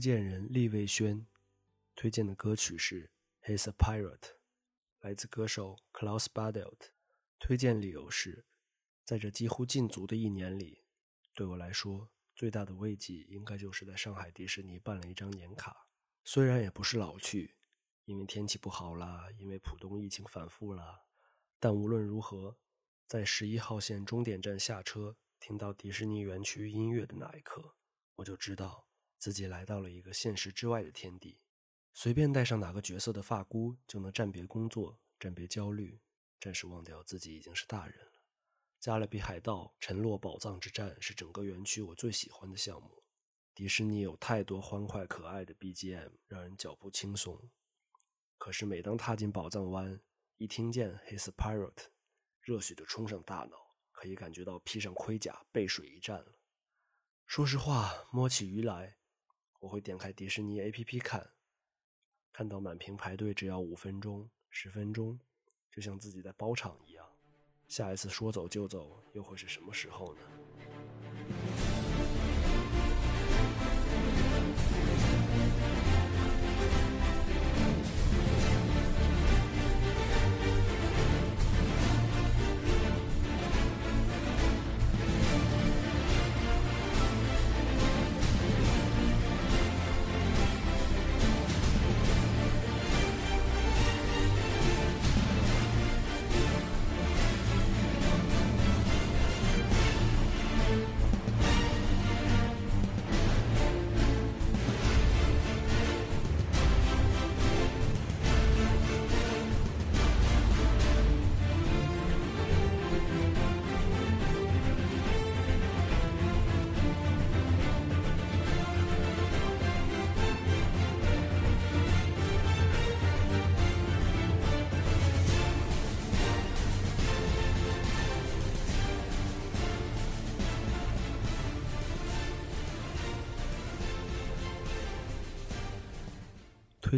[0.00, 1.26] 推荐人厉卫轩，
[1.94, 3.10] 推荐的歌曲是
[3.46, 4.18] 《He's a Pirate》，
[5.00, 6.88] 来自歌手 Klaus Badelt。
[7.38, 8.46] 推荐理由是，
[9.04, 10.84] 在这几乎禁足的一年里，
[11.34, 15.86] 对我来说最大的慰藉应该就是在上海迪士尼办了一张年卡。
[16.24, 17.56] 虽然也不是老去，
[18.06, 21.02] 因为天气不好啦，因为浦东疫情反复啦，
[21.58, 22.56] 但无论如何，
[23.06, 27.74] 在十一号线终点站下车，听到迪士尼园区音乐的那一刻，
[28.14, 28.86] 我就知道
[29.20, 31.38] 自己来到了一个现实之外的天地。
[31.92, 36.00] 随便戴上哪个角色的发箍，就能暂别工作，暂别焦虑，
[36.40, 38.12] 暂时忘掉自己已经是大人了。
[38.78, 43.04] 加勒比海盗沉落宝藏之战是整个园区我最喜欢的项目。
[43.54, 47.50] 迪士尼有太多欢快可爱的 BGM，让人脚步轻松。
[48.38, 50.00] 可是每当踏进宝藏湾，
[50.38, 51.88] 一听见 His Pirate，
[52.40, 56.38] 热血就冲上大脑，可以感觉到披上盔甲背水一战了。
[57.26, 58.96] 说实话，摸起鱼来，
[59.60, 61.30] 我会点开迪士尼 APP 看，
[62.32, 65.20] 看到满屏排队只要五分钟、十分钟，
[65.70, 67.06] 就像自己在包场一样。
[67.68, 70.20] 下一次说走就走，又会是什么时候呢？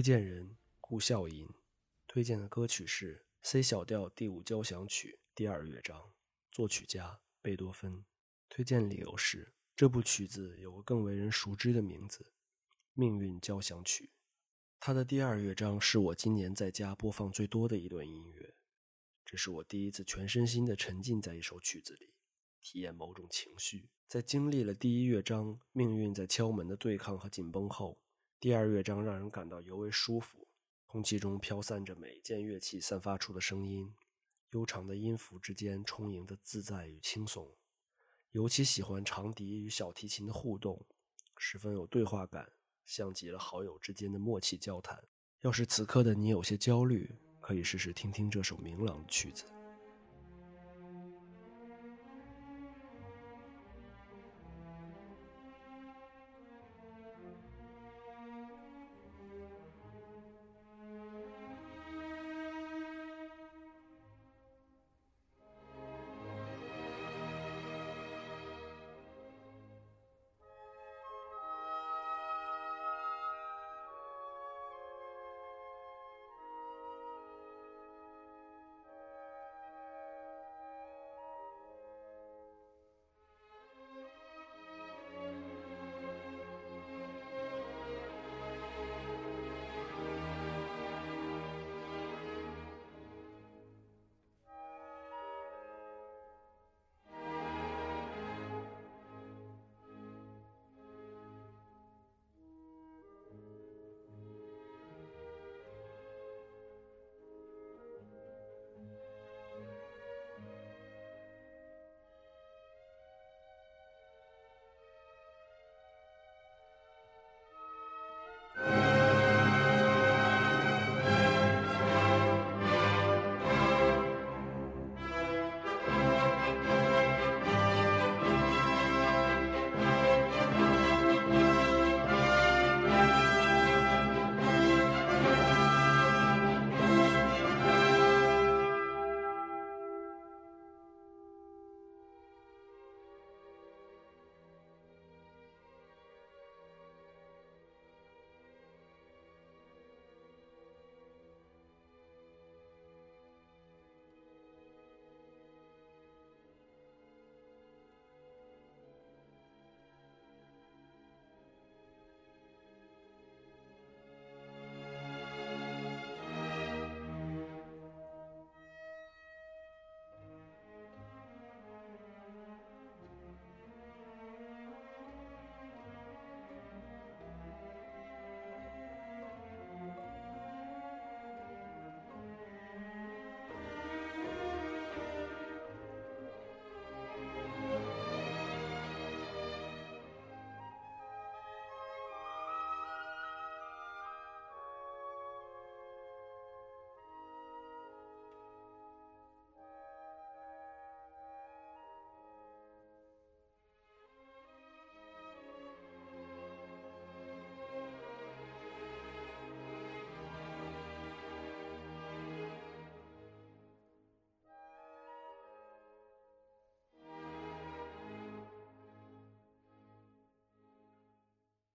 [0.03, 1.49] 推荐人顾笑吟，
[2.09, 6.11] 推荐的歌曲是 C 小调第五交响曲第二乐章，
[6.51, 8.05] 作曲家贝多芬。
[8.49, 12.25] 推荐理由是这部曲子有个更为人熟知的名字
[12.95, 14.07] 《命运交响曲》。
[14.81, 18.57] 它的第二乐章是我今年在家播放最多的一段音乐，
[19.25, 22.13] 这是我第一次全身心的沉浸在一首曲子里，
[22.61, 23.89] 体验某种情绪。
[24.09, 28.01] 在经历了第一乐章命运在敲门的对抗和紧绷后，
[28.43, 30.49] 第二乐章让人感到尤为舒服，
[30.89, 33.95] 空气中飘散着每件乐器散发出的声音，
[34.51, 37.55] 悠长的音符之间充盈的自在与轻松。
[38.33, 40.85] 尤其喜欢长笛与小提琴的互动，
[41.37, 42.51] 十分有对话感，
[42.85, 45.01] 像极了好友之间的默契交谈。
[45.43, 49.45] 要是此刻的你有些焦虑，可以试试听听这首明朗的曲子。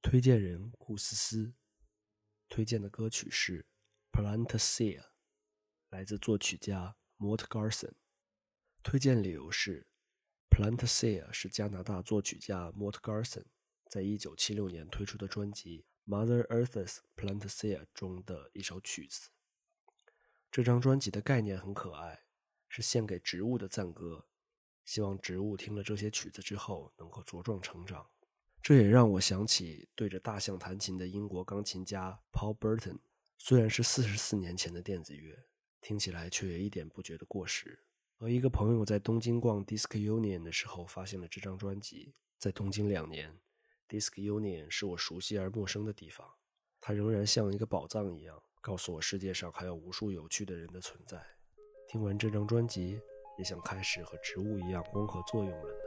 [0.09, 1.53] 推荐人顾思思，
[2.47, 3.65] 推荐的歌曲是
[4.17, 5.01] 《Plantasia》，
[5.89, 7.91] 来自作曲家 Mort Garson。
[8.81, 9.85] 推荐理由是，
[10.55, 13.47] 《Plantasia》是加拿大作曲家 Mort Garson
[13.89, 19.31] 在一九七六年推出的专辑《Mother Earth's Plantasia》中的一首曲子。
[20.49, 22.23] 这张专辑的概念很可爱，
[22.69, 24.29] 是献给植物的赞歌，
[24.85, 28.09] 希望植物听了这些曲子之后能够茁壮成长。
[28.67, 32.97] 这也让我想起对着大象弹琴的英国钢琴家 Paul Burton。
[33.37, 35.37] 虽然是四十四年前的电子乐，
[35.79, 37.79] 听起来却也一点不觉得过时。
[38.17, 42.13] 和一个朋友在东京逛 Disc Union 的时候，发现了这张专辑。
[42.37, 43.39] 在东京两年
[43.87, 46.27] ，Disc Union 是我熟悉而陌生的地方，
[46.81, 51.25] 它仍然像一个宝藏一样，告诉我世界上还有无数有趣的人的存在。
[51.87, 52.99] 听完这张专辑，
[53.37, 55.86] 也想开始和植物一样光合作用了。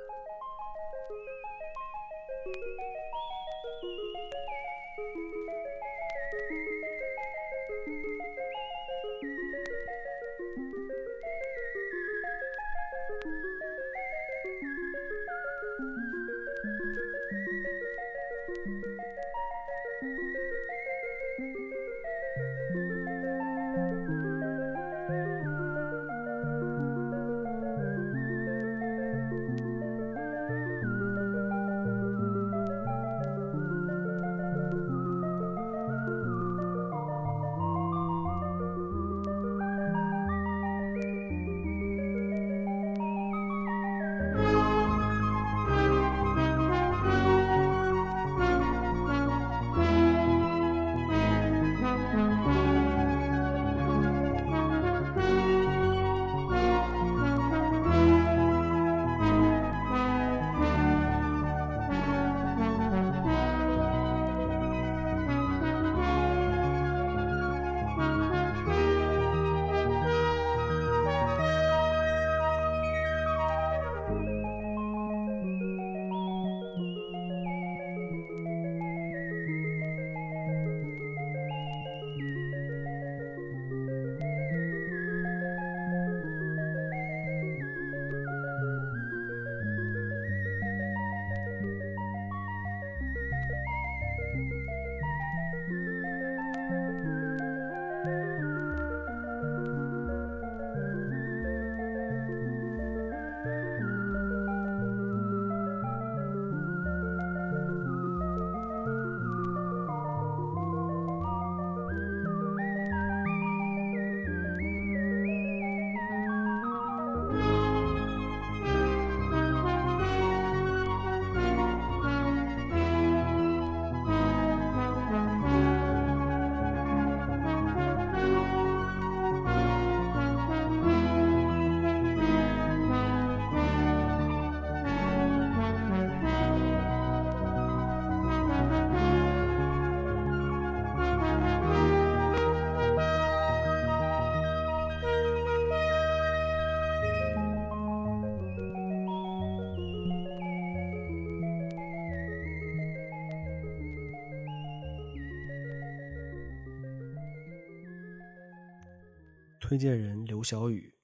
[159.70, 160.98] 推荐人刘小雨，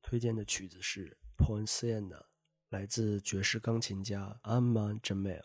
[0.00, 1.14] 推荐的曲子是
[1.44, 2.08] 《Poinciana》，
[2.70, 5.44] 来自爵士钢琴家 Amman Jamel。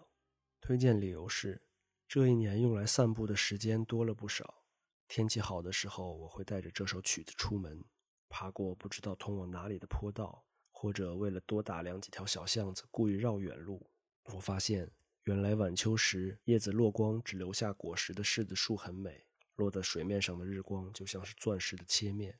[0.62, 1.62] 推荐理由是，
[2.08, 4.64] 这一年用来散步的时间多了不少。
[5.10, 7.84] 天气好的时候，我会带着这首曲子出门，
[8.30, 13.92] 爬过不知道通往哪里的坡道，或者为了多打量几条小巷子，故意绕远路。
[14.34, 14.90] 我发现，
[15.24, 19.27] 原来晚秋时叶子落光只留下果实的柿子树很美。
[19.58, 22.40] 落在水面上的日光就像是钻石的切面。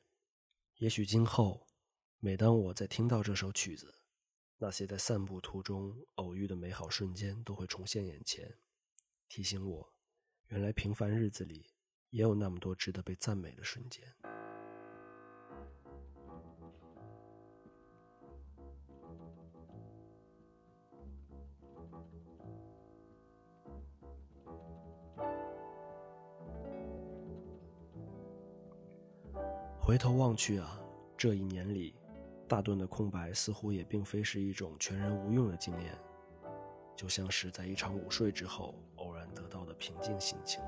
[0.76, 1.66] 也许今后，
[2.18, 4.02] 每当我在听到这首曲子，
[4.56, 8.56] 那些在散步途中偶遇的美好瞬间都会重现眼前，
[9.28, 9.92] 提醒我，
[10.46, 11.74] 原来平凡日子里
[12.10, 14.14] 也有那么多值得被赞美的瞬间。
[29.88, 30.78] 回头望去啊，
[31.16, 31.94] 这一年里，
[32.46, 35.98] 大段的空白似乎也并非是一种全然无用的经验，
[36.94, 40.60] 就像是在一场午睡之后偶然得到的平静心情。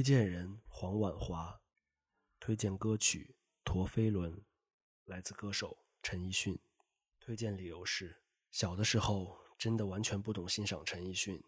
[0.00, 1.60] 推荐人黄婉华，
[2.38, 4.32] 推荐歌曲《陀飞轮》，
[5.04, 6.58] 来自歌手陈奕迅。
[7.18, 11.44] 推荐理由是：小的时候真的完全不懂欣赏陈奕迅，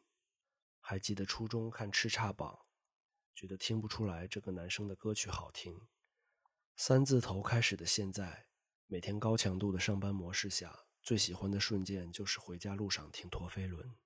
[0.82, 2.66] 还记得初中看叱咤榜，
[3.34, 5.88] 觉得听不出来这个男生的歌曲好听。
[6.76, 8.48] 三字头开始的现在，
[8.86, 13.96] 每天高强度的上班模式下，最喜欢的瞬间就是回家路上听陀飞轮。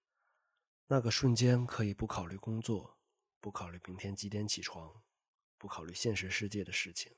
[0.86, 2.95] 那个瞬间可以不考虑工作，
[3.40, 5.02] 不考虑明天几点起床，
[5.56, 7.12] 不考虑现实世界的事情，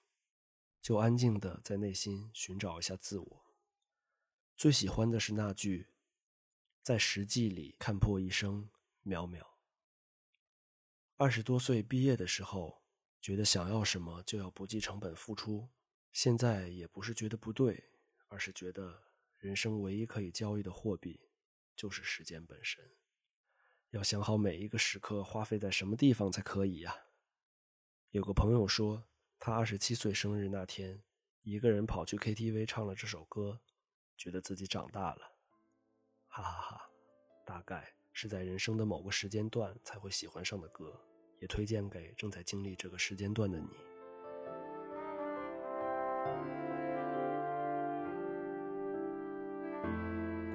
[0.80, 3.44] 就安静的在内心寻找一下自我。
[4.56, 5.88] 最喜欢的是那句
[6.82, 8.68] ：“在实际里看破一生
[9.04, 9.44] 渺渺。”
[11.16, 12.82] 二十多岁毕业的时候，
[13.20, 15.68] 觉得想要什么就要不计成本付出。
[16.12, 17.90] 现在也不是觉得不对，
[18.26, 19.04] 而是觉得
[19.38, 21.28] 人生唯一可以交易的货币
[21.76, 22.97] 就是时间本身。
[23.90, 26.94] 要想好每一个时刻花费在什么地方才可以呀、
[28.10, 29.04] 有个朋友说，
[29.38, 31.02] 他二十七岁生日那天，
[31.42, 33.60] 一个人跑去 KTV 唱了这首歌，
[34.14, 35.32] 觉得自己长大了。
[36.26, 36.90] 哈哈哈，
[37.46, 41.00] 大概是在人生的某个时间段才会喜欢上的歌，
[41.40, 43.68] 也推荐给正在经历这个时间段的你。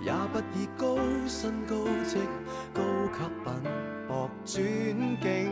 [0.00, 1.74] 也不以高薪高
[2.04, 2.18] 职、
[2.72, 2.82] 高
[3.12, 3.52] 级品
[4.06, 5.50] 博尊敬。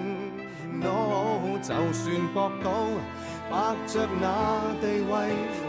[0.80, 2.70] No，就算博到
[3.50, 5.12] 白着那地位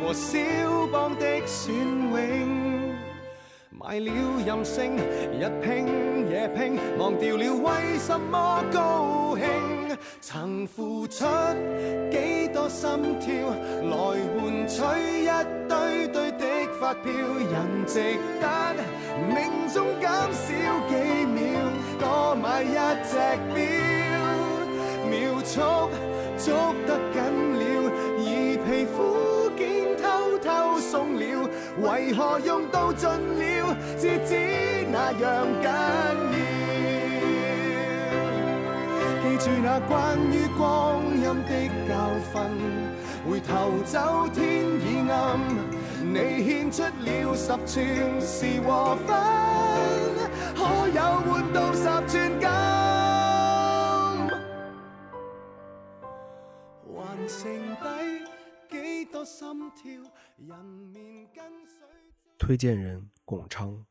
[0.01, 1.71] 和肖邦的雋
[2.11, 2.93] 永。
[3.71, 4.11] 买了
[4.45, 5.85] 任性，日拼
[6.29, 9.97] 夜拼，忘掉了为什么高兴。
[10.21, 11.25] 曾付出
[12.09, 13.29] 几多心跳，
[13.89, 13.95] 来
[14.39, 14.81] 换取
[15.25, 15.29] 一
[15.67, 16.31] 堆堆
[16.83, 18.75] 發票，人值得
[19.29, 19.37] 命
[19.73, 20.51] 中減少
[20.89, 20.93] 幾
[21.31, 21.41] 秒，
[21.97, 22.75] 多買一
[23.07, 23.15] 隻
[23.55, 23.63] 表，
[25.09, 25.15] 秒
[25.45, 25.61] 速
[26.37, 27.15] 捉得緊
[27.55, 27.63] 了，
[28.19, 28.21] 而
[28.65, 28.93] 皮膚
[29.57, 30.03] 竟偷
[30.39, 31.47] 偷鬆了，
[31.79, 33.41] 為何用到盡了，
[33.97, 34.35] 至知
[34.91, 35.23] 那樣
[35.63, 35.65] 緊
[36.33, 36.35] 要。
[39.23, 41.49] 記住那關於光陰的
[41.87, 41.91] 教
[42.33, 42.35] 訓，
[43.25, 43.51] 回頭
[43.85, 45.39] 走天已暗，
[46.03, 49.07] 你獻出了十寸是和分，
[50.53, 52.49] 可有換到十寸金？
[56.85, 57.41] 還剩
[57.77, 57.85] 低
[58.69, 59.83] 幾多心跳？
[60.37, 61.67] 人面跟隨。
[62.37, 63.85] 推荐人巩昌，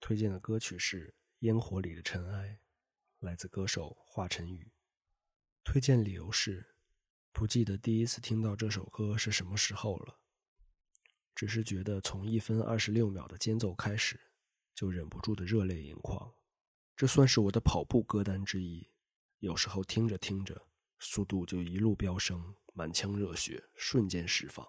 [0.00, 1.08] 推荐的歌曲是
[1.40, 2.48] 《烟火里的尘埃》，
[3.18, 4.72] 来自歌手华晨宇。
[5.62, 6.74] 推荐理由是，
[7.30, 10.19] 不记得第一次听到这首歌是什么时候了，
[11.40, 14.20] 只是觉得从一分二十六秒的间奏开始，
[14.74, 16.30] 就忍不住的热泪盈眶。
[16.94, 18.86] 这算是我的跑步歌单之一，
[19.38, 20.66] 有时候听着听着，
[20.98, 24.68] 速度就一路飙升，满腔热血瞬间释放。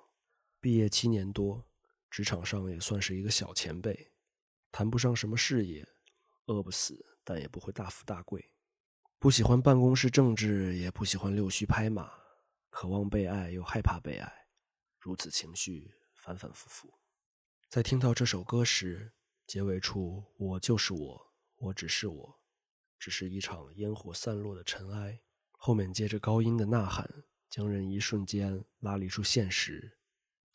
[0.62, 1.62] 毕业七年多，
[2.10, 4.14] 职场上也算是一个小前辈，
[4.72, 5.86] 谈不上什么事业，
[6.46, 8.50] 饿不死，但也不会大富大贵。
[9.20, 12.10] 不喜欢办公室政治，也不喜欢溜须拍马，
[12.70, 14.48] 渴望被爱又害怕被爱，
[15.02, 15.92] 如此情绪
[16.22, 16.94] 反反复复。
[17.68, 19.12] 在听到这首歌时，
[19.48, 22.40] 结尾处“我就是我，我只是我”，
[23.00, 25.20] 只是一场烟火散落的尘埃。
[25.54, 27.10] 后面接着高音的呐喊，
[27.50, 29.98] 将人一瞬间拉离出现实。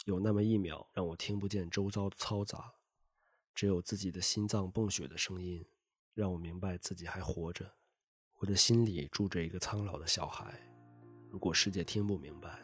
[0.04, 2.74] 有那么一秒，让我听不见周遭的嘈杂，
[3.52, 5.66] 只有自己的心脏泵血的声音，
[6.14, 7.74] 让我明白自己还活着。
[8.36, 10.62] 我的心里住着一个苍老的小孩。
[11.28, 12.60] 如果世界听不明白，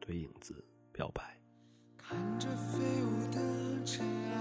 [0.00, 1.41] 对影子表白。
[2.12, 3.38] 看着飞舞的
[3.86, 4.32] 尘埃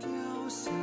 [0.00, 0.08] 掉
[0.48, 0.74] 下来，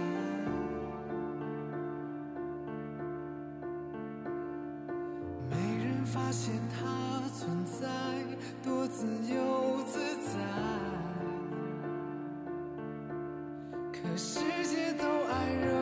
[5.49, 7.89] 没人发现它存在，
[8.63, 10.39] 多自由自在。
[13.91, 15.72] 可世界都爱热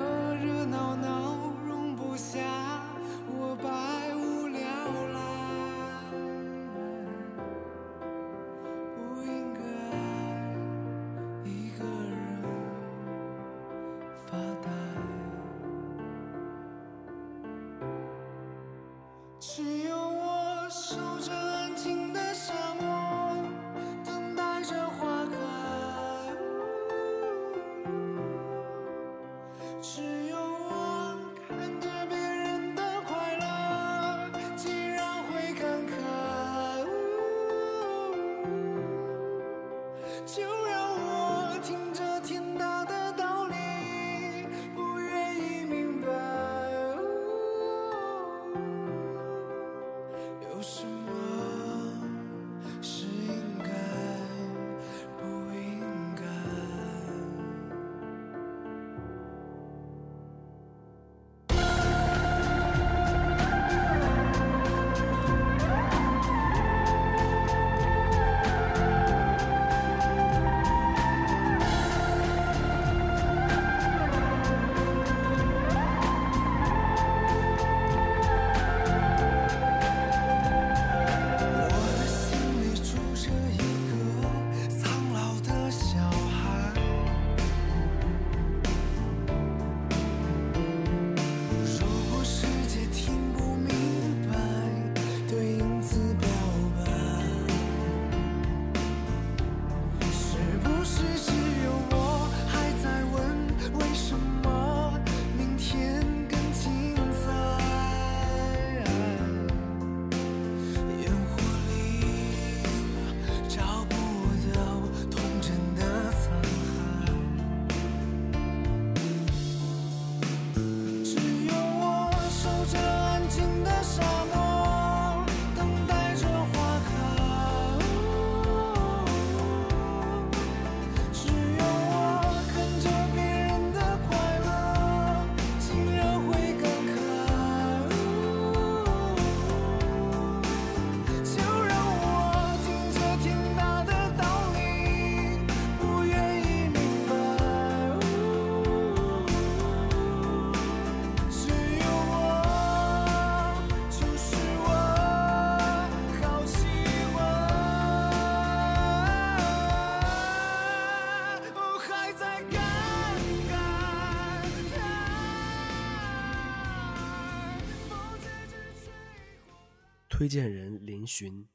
[170.21, 171.49] 推荐人林寻，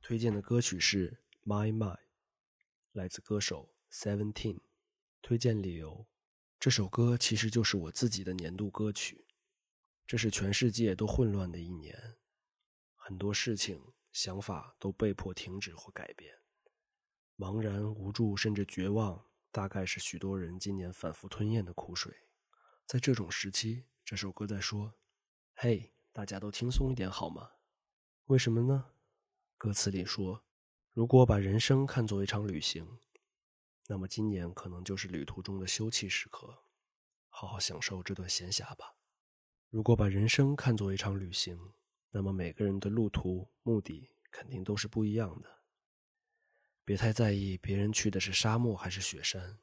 [0.00, 1.94] 推荐的歌曲是《My My》，
[2.92, 4.60] 来自歌手 Seventeen。
[5.20, 6.06] 推荐理由：
[6.58, 9.26] 这首歌其实就是我自己的年度歌曲。
[10.06, 12.16] 这是全世界都混乱的一年，
[12.96, 16.34] 很多事情、想法都被迫停止或改变。
[17.36, 19.22] 茫然、无助，甚至绝望，
[19.52, 22.14] 大概是许多人今年反复吞咽的苦水。
[22.86, 24.94] 在这种时期，这首歌在说
[25.52, 27.50] ：“嘿，大家都轻松一点好吗？”
[28.28, 28.90] 为什么呢？
[29.56, 30.44] 歌词里说，
[30.92, 32.98] 如果把人生看作一场旅行，
[33.86, 36.64] 那么今年可能就是旅途中的休憩时刻，
[37.30, 38.96] 好好享受这段闲暇吧。
[39.70, 41.72] 如果把人生看作一场旅行，
[42.10, 45.62] 那么每个人的路途目的肯定都是不一样的。
[46.84, 49.58] 别太在意别人去的是沙漠还是雪山。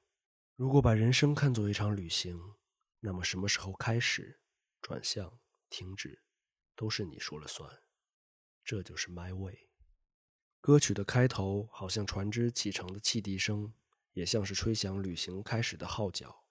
[0.55, 2.55] 如果把人生看作一场旅行，
[2.99, 4.41] 那么什么时候开始、
[4.81, 5.37] 转向、
[5.69, 6.23] 停止，
[6.75, 7.71] 都是你说了算。
[8.65, 9.69] 这就是 My Way。
[10.59, 13.71] 歌曲的开头好像船只启程的汽笛声，
[14.13, 16.43] 也像是吹响旅行开始的号角。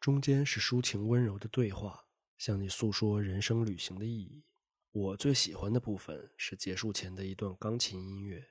[0.00, 2.06] 中间是抒情温柔的对话，
[2.38, 4.44] 向你诉说人生旅行的意义。
[4.92, 8.50] 我最喜欢的部分是结束前的一段钢琴音乐，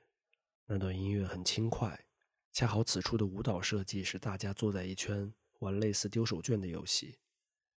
[0.66, 2.06] 那段音乐很轻快，
[2.52, 7.18] 恰好此处的舞蹈设计是大家坐在一圈玩类似丢手绢的游戏，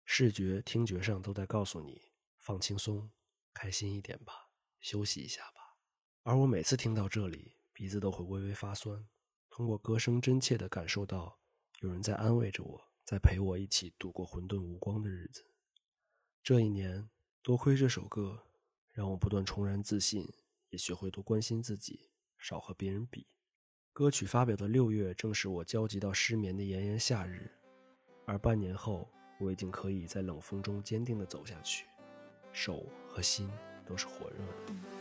[0.03, 2.01] 视觉、听觉上都在告诉你
[2.39, 3.11] 放轻松，
[3.53, 4.46] 开心一点吧，
[4.79, 5.77] 休息一下吧。
[6.23, 9.07] 而我每次听到这里，鼻子都会微微发酸。
[9.49, 11.39] 通过歌声，真切地感受到
[11.79, 15.45] 有人在安慰着我，在陪我一起度过混沌无光的日子。
[16.43, 17.09] 这一年，
[17.41, 18.43] 多亏这首歌，
[18.91, 20.31] 让我不断重燃自信，
[20.69, 23.27] 也学会多关心自己，少和别人比。
[23.93, 27.51] 歌曲发表的六月，正是我焦急到失眠的炎炎夏日，
[28.25, 29.09] 而半年后，
[29.39, 31.87] 我已经可以在冷风中坚定地走下去，
[32.53, 33.49] 手和心
[33.87, 34.96] 都是火热的。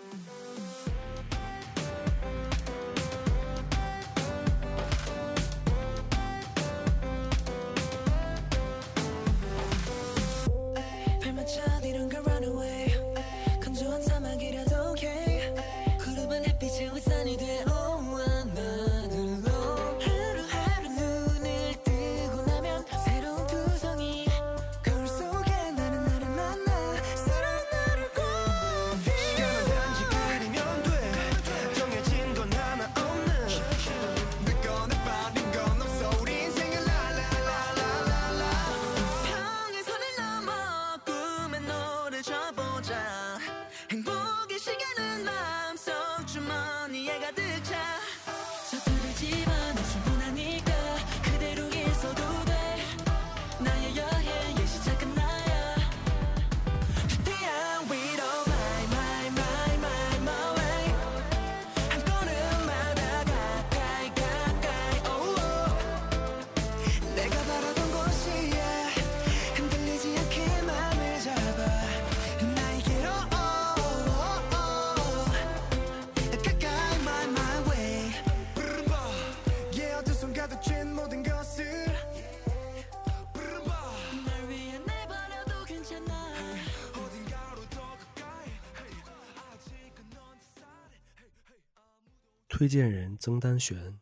[92.59, 94.01] 推荐人曾丹璇，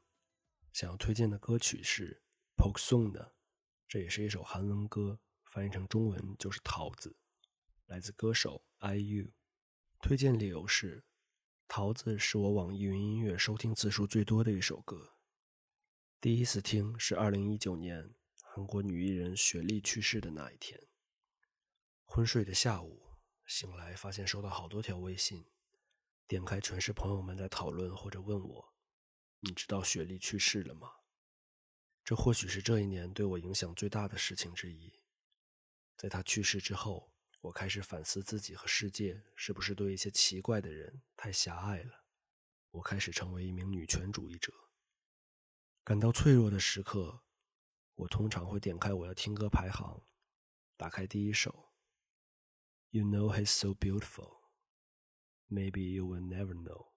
[0.73, 2.23] 想要推荐的歌曲是
[2.63, 3.35] 《Poke Song》的，
[3.89, 7.17] 这也是一首韩文歌，翻译成中文就是“桃子”，
[7.87, 9.33] 来自歌手 IU。
[10.01, 11.01] 推荐理由是，
[11.67, 15.17] 《桃子》是我网易云音乐收听次数最多的一首歌。
[16.21, 20.81] 第一次听是二零一九年韩国女艺人雪莉去世的那一天。
[22.05, 25.45] 昏睡的下午，醒来发现收到好多条微信。
[26.27, 28.75] 点开全是朋友们在讨论或者问我
[29.41, 30.91] ：“你知道雪莉去世了吗？”
[32.05, 35.01] 这或许是这一年对我影响最大的事情之一。
[35.97, 42.05] 在她去世之后，我开始反思自己和世界是不是对一些奇怪的人太狭隘了。
[42.71, 44.53] 我开始成为一名女权主义者。
[45.85, 47.23] 感到脆弱的时刻，
[47.95, 50.07] 我通常会点开我的听歌排行，
[50.77, 51.73] 打开第一首。
[52.91, 54.44] You know he's so beautiful.
[55.55, 56.89] Maybe you will never know。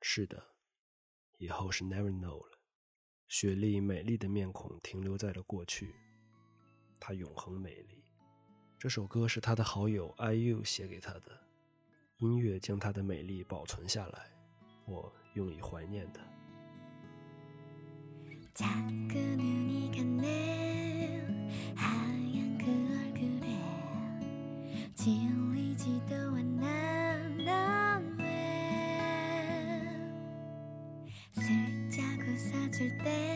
[0.00, 0.42] 是的，
[1.36, 2.58] 以后是 never know 了。
[3.28, 5.94] 雪莉美丽的面孔停留在了过去，
[6.98, 8.02] 她永恒美丽。
[8.80, 11.40] 这首歌是她的好友 IU 写给她的，
[12.16, 14.28] 音乐将她的美丽保存下来，
[14.84, 16.20] 我用以怀念她。
[32.78, 33.27] 멈출 때.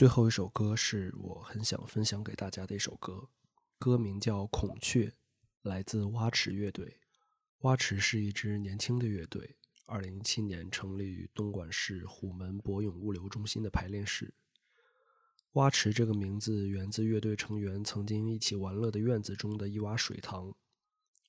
[0.00, 3.28] 最后一首歌是我很想分享给大家的一首歌，
[3.78, 5.08] 歌名叫《孔雀》，
[5.60, 7.00] 来自蛙池乐队。
[7.58, 14.32] 蛙池是一支年轻的乐队，二零一七年成立于东莞市虎门博永物流中心的排练室。
[15.52, 20.54] 蛙池这个名字源自乐队成员曾经一起玩乐的院子中的一洼水塘，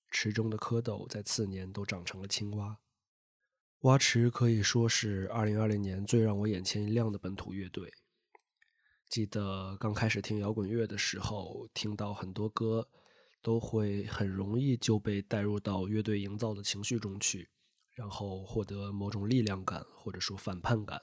[0.09, 2.79] 池中的蝌蚪在次年都长成了青蛙。
[3.81, 7.91] 蛙池可以说是二零二零年最让我眼前一亮的本土乐队。
[9.11, 12.87] 记得刚开始听摇滚乐的时候，听到很多歌，
[13.41, 17.49] 都会很容易就被带入到乐队营造的情绪中去，
[17.93, 21.01] 然后获得某种力量感或者说反叛感。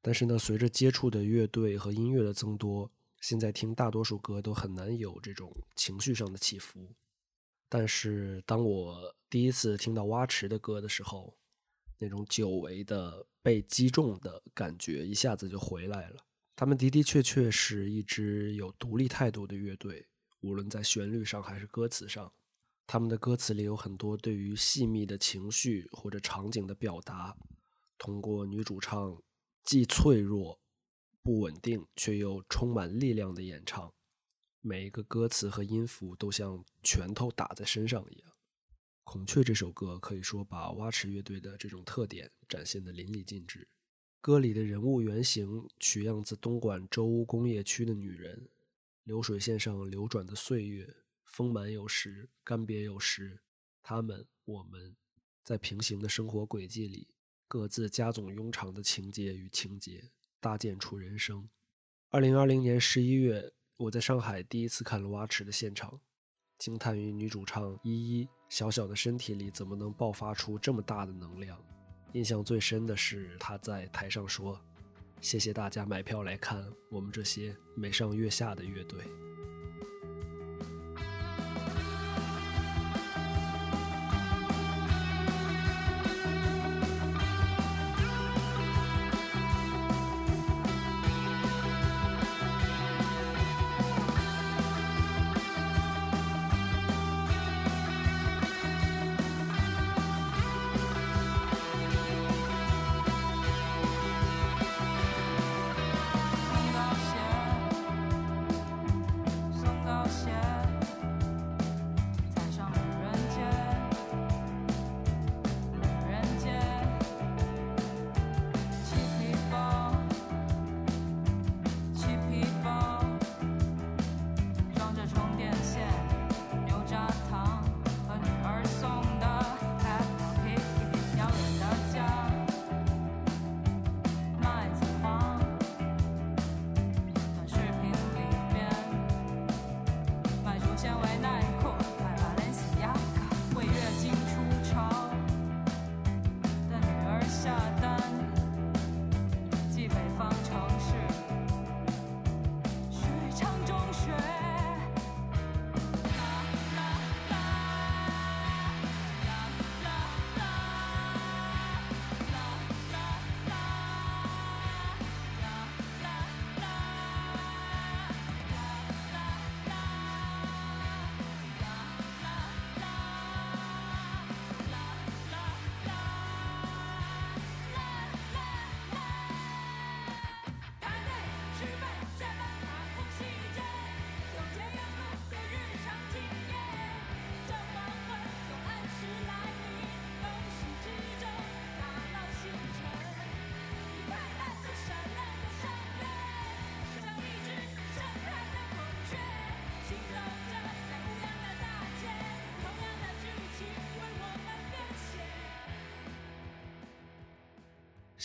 [0.00, 6.94] 但是呢，随着接触的乐队和音乐的增多，现在听大多数歌都很难有这种情绪上的起伏。
[7.68, 11.36] 但是当我第一次听到蛙池的歌的时候，
[11.98, 16.16] 那种久违的被击中的感觉一下子就回来了。
[16.56, 20.06] 他们的的确确是一支有独立态度的乐队，
[20.40, 22.32] 无论在旋律上还是歌词上，
[22.86, 27.36] 他们的歌词里有很多对于细密的情绪或者场景的表达，
[27.96, 29.22] 通过女主唱
[29.64, 30.60] 既脆弱、
[31.22, 33.92] 不稳定却又充满力量的演唱，
[34.60, 38.30] 每一个歌词和音符都像拳头打在身上一样。
[39.04, 43.66] 《孔雀》这首歌可以说把蛙池乐队的这种特点展现得淋漓尽致。
[44.22, 48.50] 歌里的人物原型取样自东莞周屋工业区的女人，
[49.02, 50.94] 流水线上流转的岁月，
[51.24, 53.40] 丰满有时，干瘪有时。
[53.82, 54.94] 他们，我们，
[55.42, 57.08] 在平行的生活轨迹里，
[57.48, 61.48] 各自加总庸长的情节与情节，搭建出人生。
[62.10, 65.98] 二零二零年十一月，我在上海第一次看了蛙池的现场，
[66.58, 71.58] 惊叹于女主唱依依小小的身体里怎么能爆发出这么大的能量。
[72.12, 74.60] 印象最深的是他在台上说
[75.20, 79.00] ：“谢谢大家买票来看我们这些美上月下的乐队。”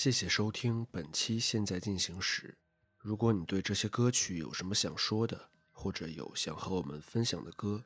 [0.06, 2.49] 谢谢收听本期《现在进行时》。
[2.99, 7.84] 如果你对这些歌曲有什么想说的，或者有想和我们分享的歌，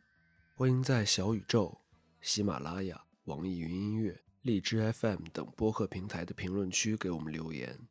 [0.54, 1.80] 欢迎在小宇宙、
[2.20, 7.88] 喜马拉雅、网易云音乐、荔枝 FM 等播客平台的评论区给我们留言。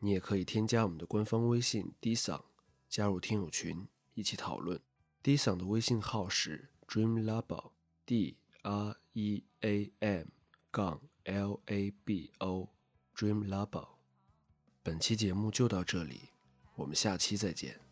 [0.00, 2.42] 你也可以添加我们的官方微信 D 嗓，
[2.90, 4.78] 加入听友群一起讨论。
[5.22, 10.26] D 嗓的微信号是 Dream Labo，D R E A M
[10.70, 12.73] 杠 L A B O。
[13.16, 13.88] Dream Labo。
[14.82, 16.30] 本期节目就到这里，
[16.74, 17.83] 我们下期再见。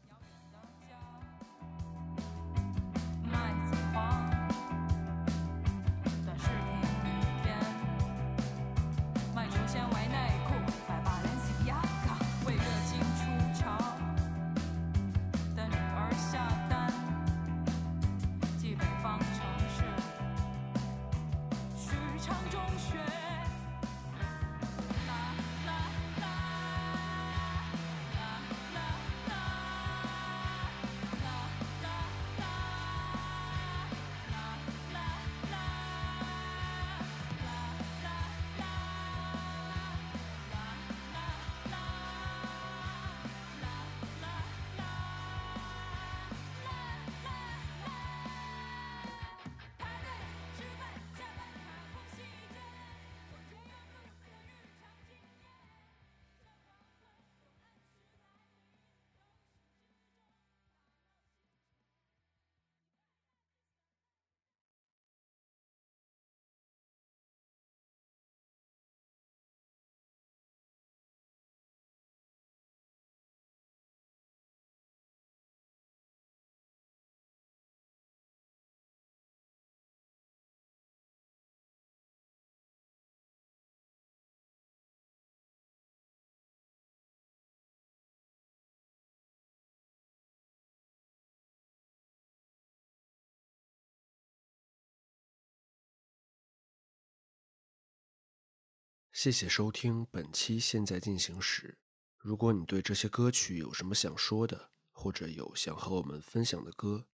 [99.12, 101.78] 谢谢收听本期《现在进行时》。
[102.16, 107.06] 如果你对这些歌曲有什么想说的，或者有想和我们分享的歌，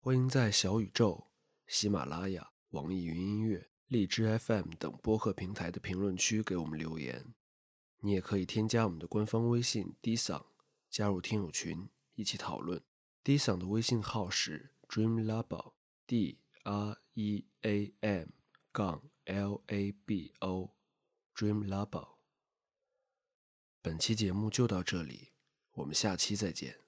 [0.00, 1.30] 欢迎在小宇宙、
[1.66, 7.34] 喜马拉雅、网易云音乐、荔枝 FM 等播客平台的评论区给我们留言。
[7.98, 10.46] 你也可以添加我们的官方微信 D 桑，
[10.88, 12.82] 加入听友群一起讨论。
[13.22, 18.28] D 桑的微信号是 Dream Labo，D R E A M
[18.72, 20.70] 杠 L A B O。
[21.34, 22.16] Dream Labo。
[23.80, 25.32] 本期节目就到这里，
[25.72, 26.81] 我们下期再见。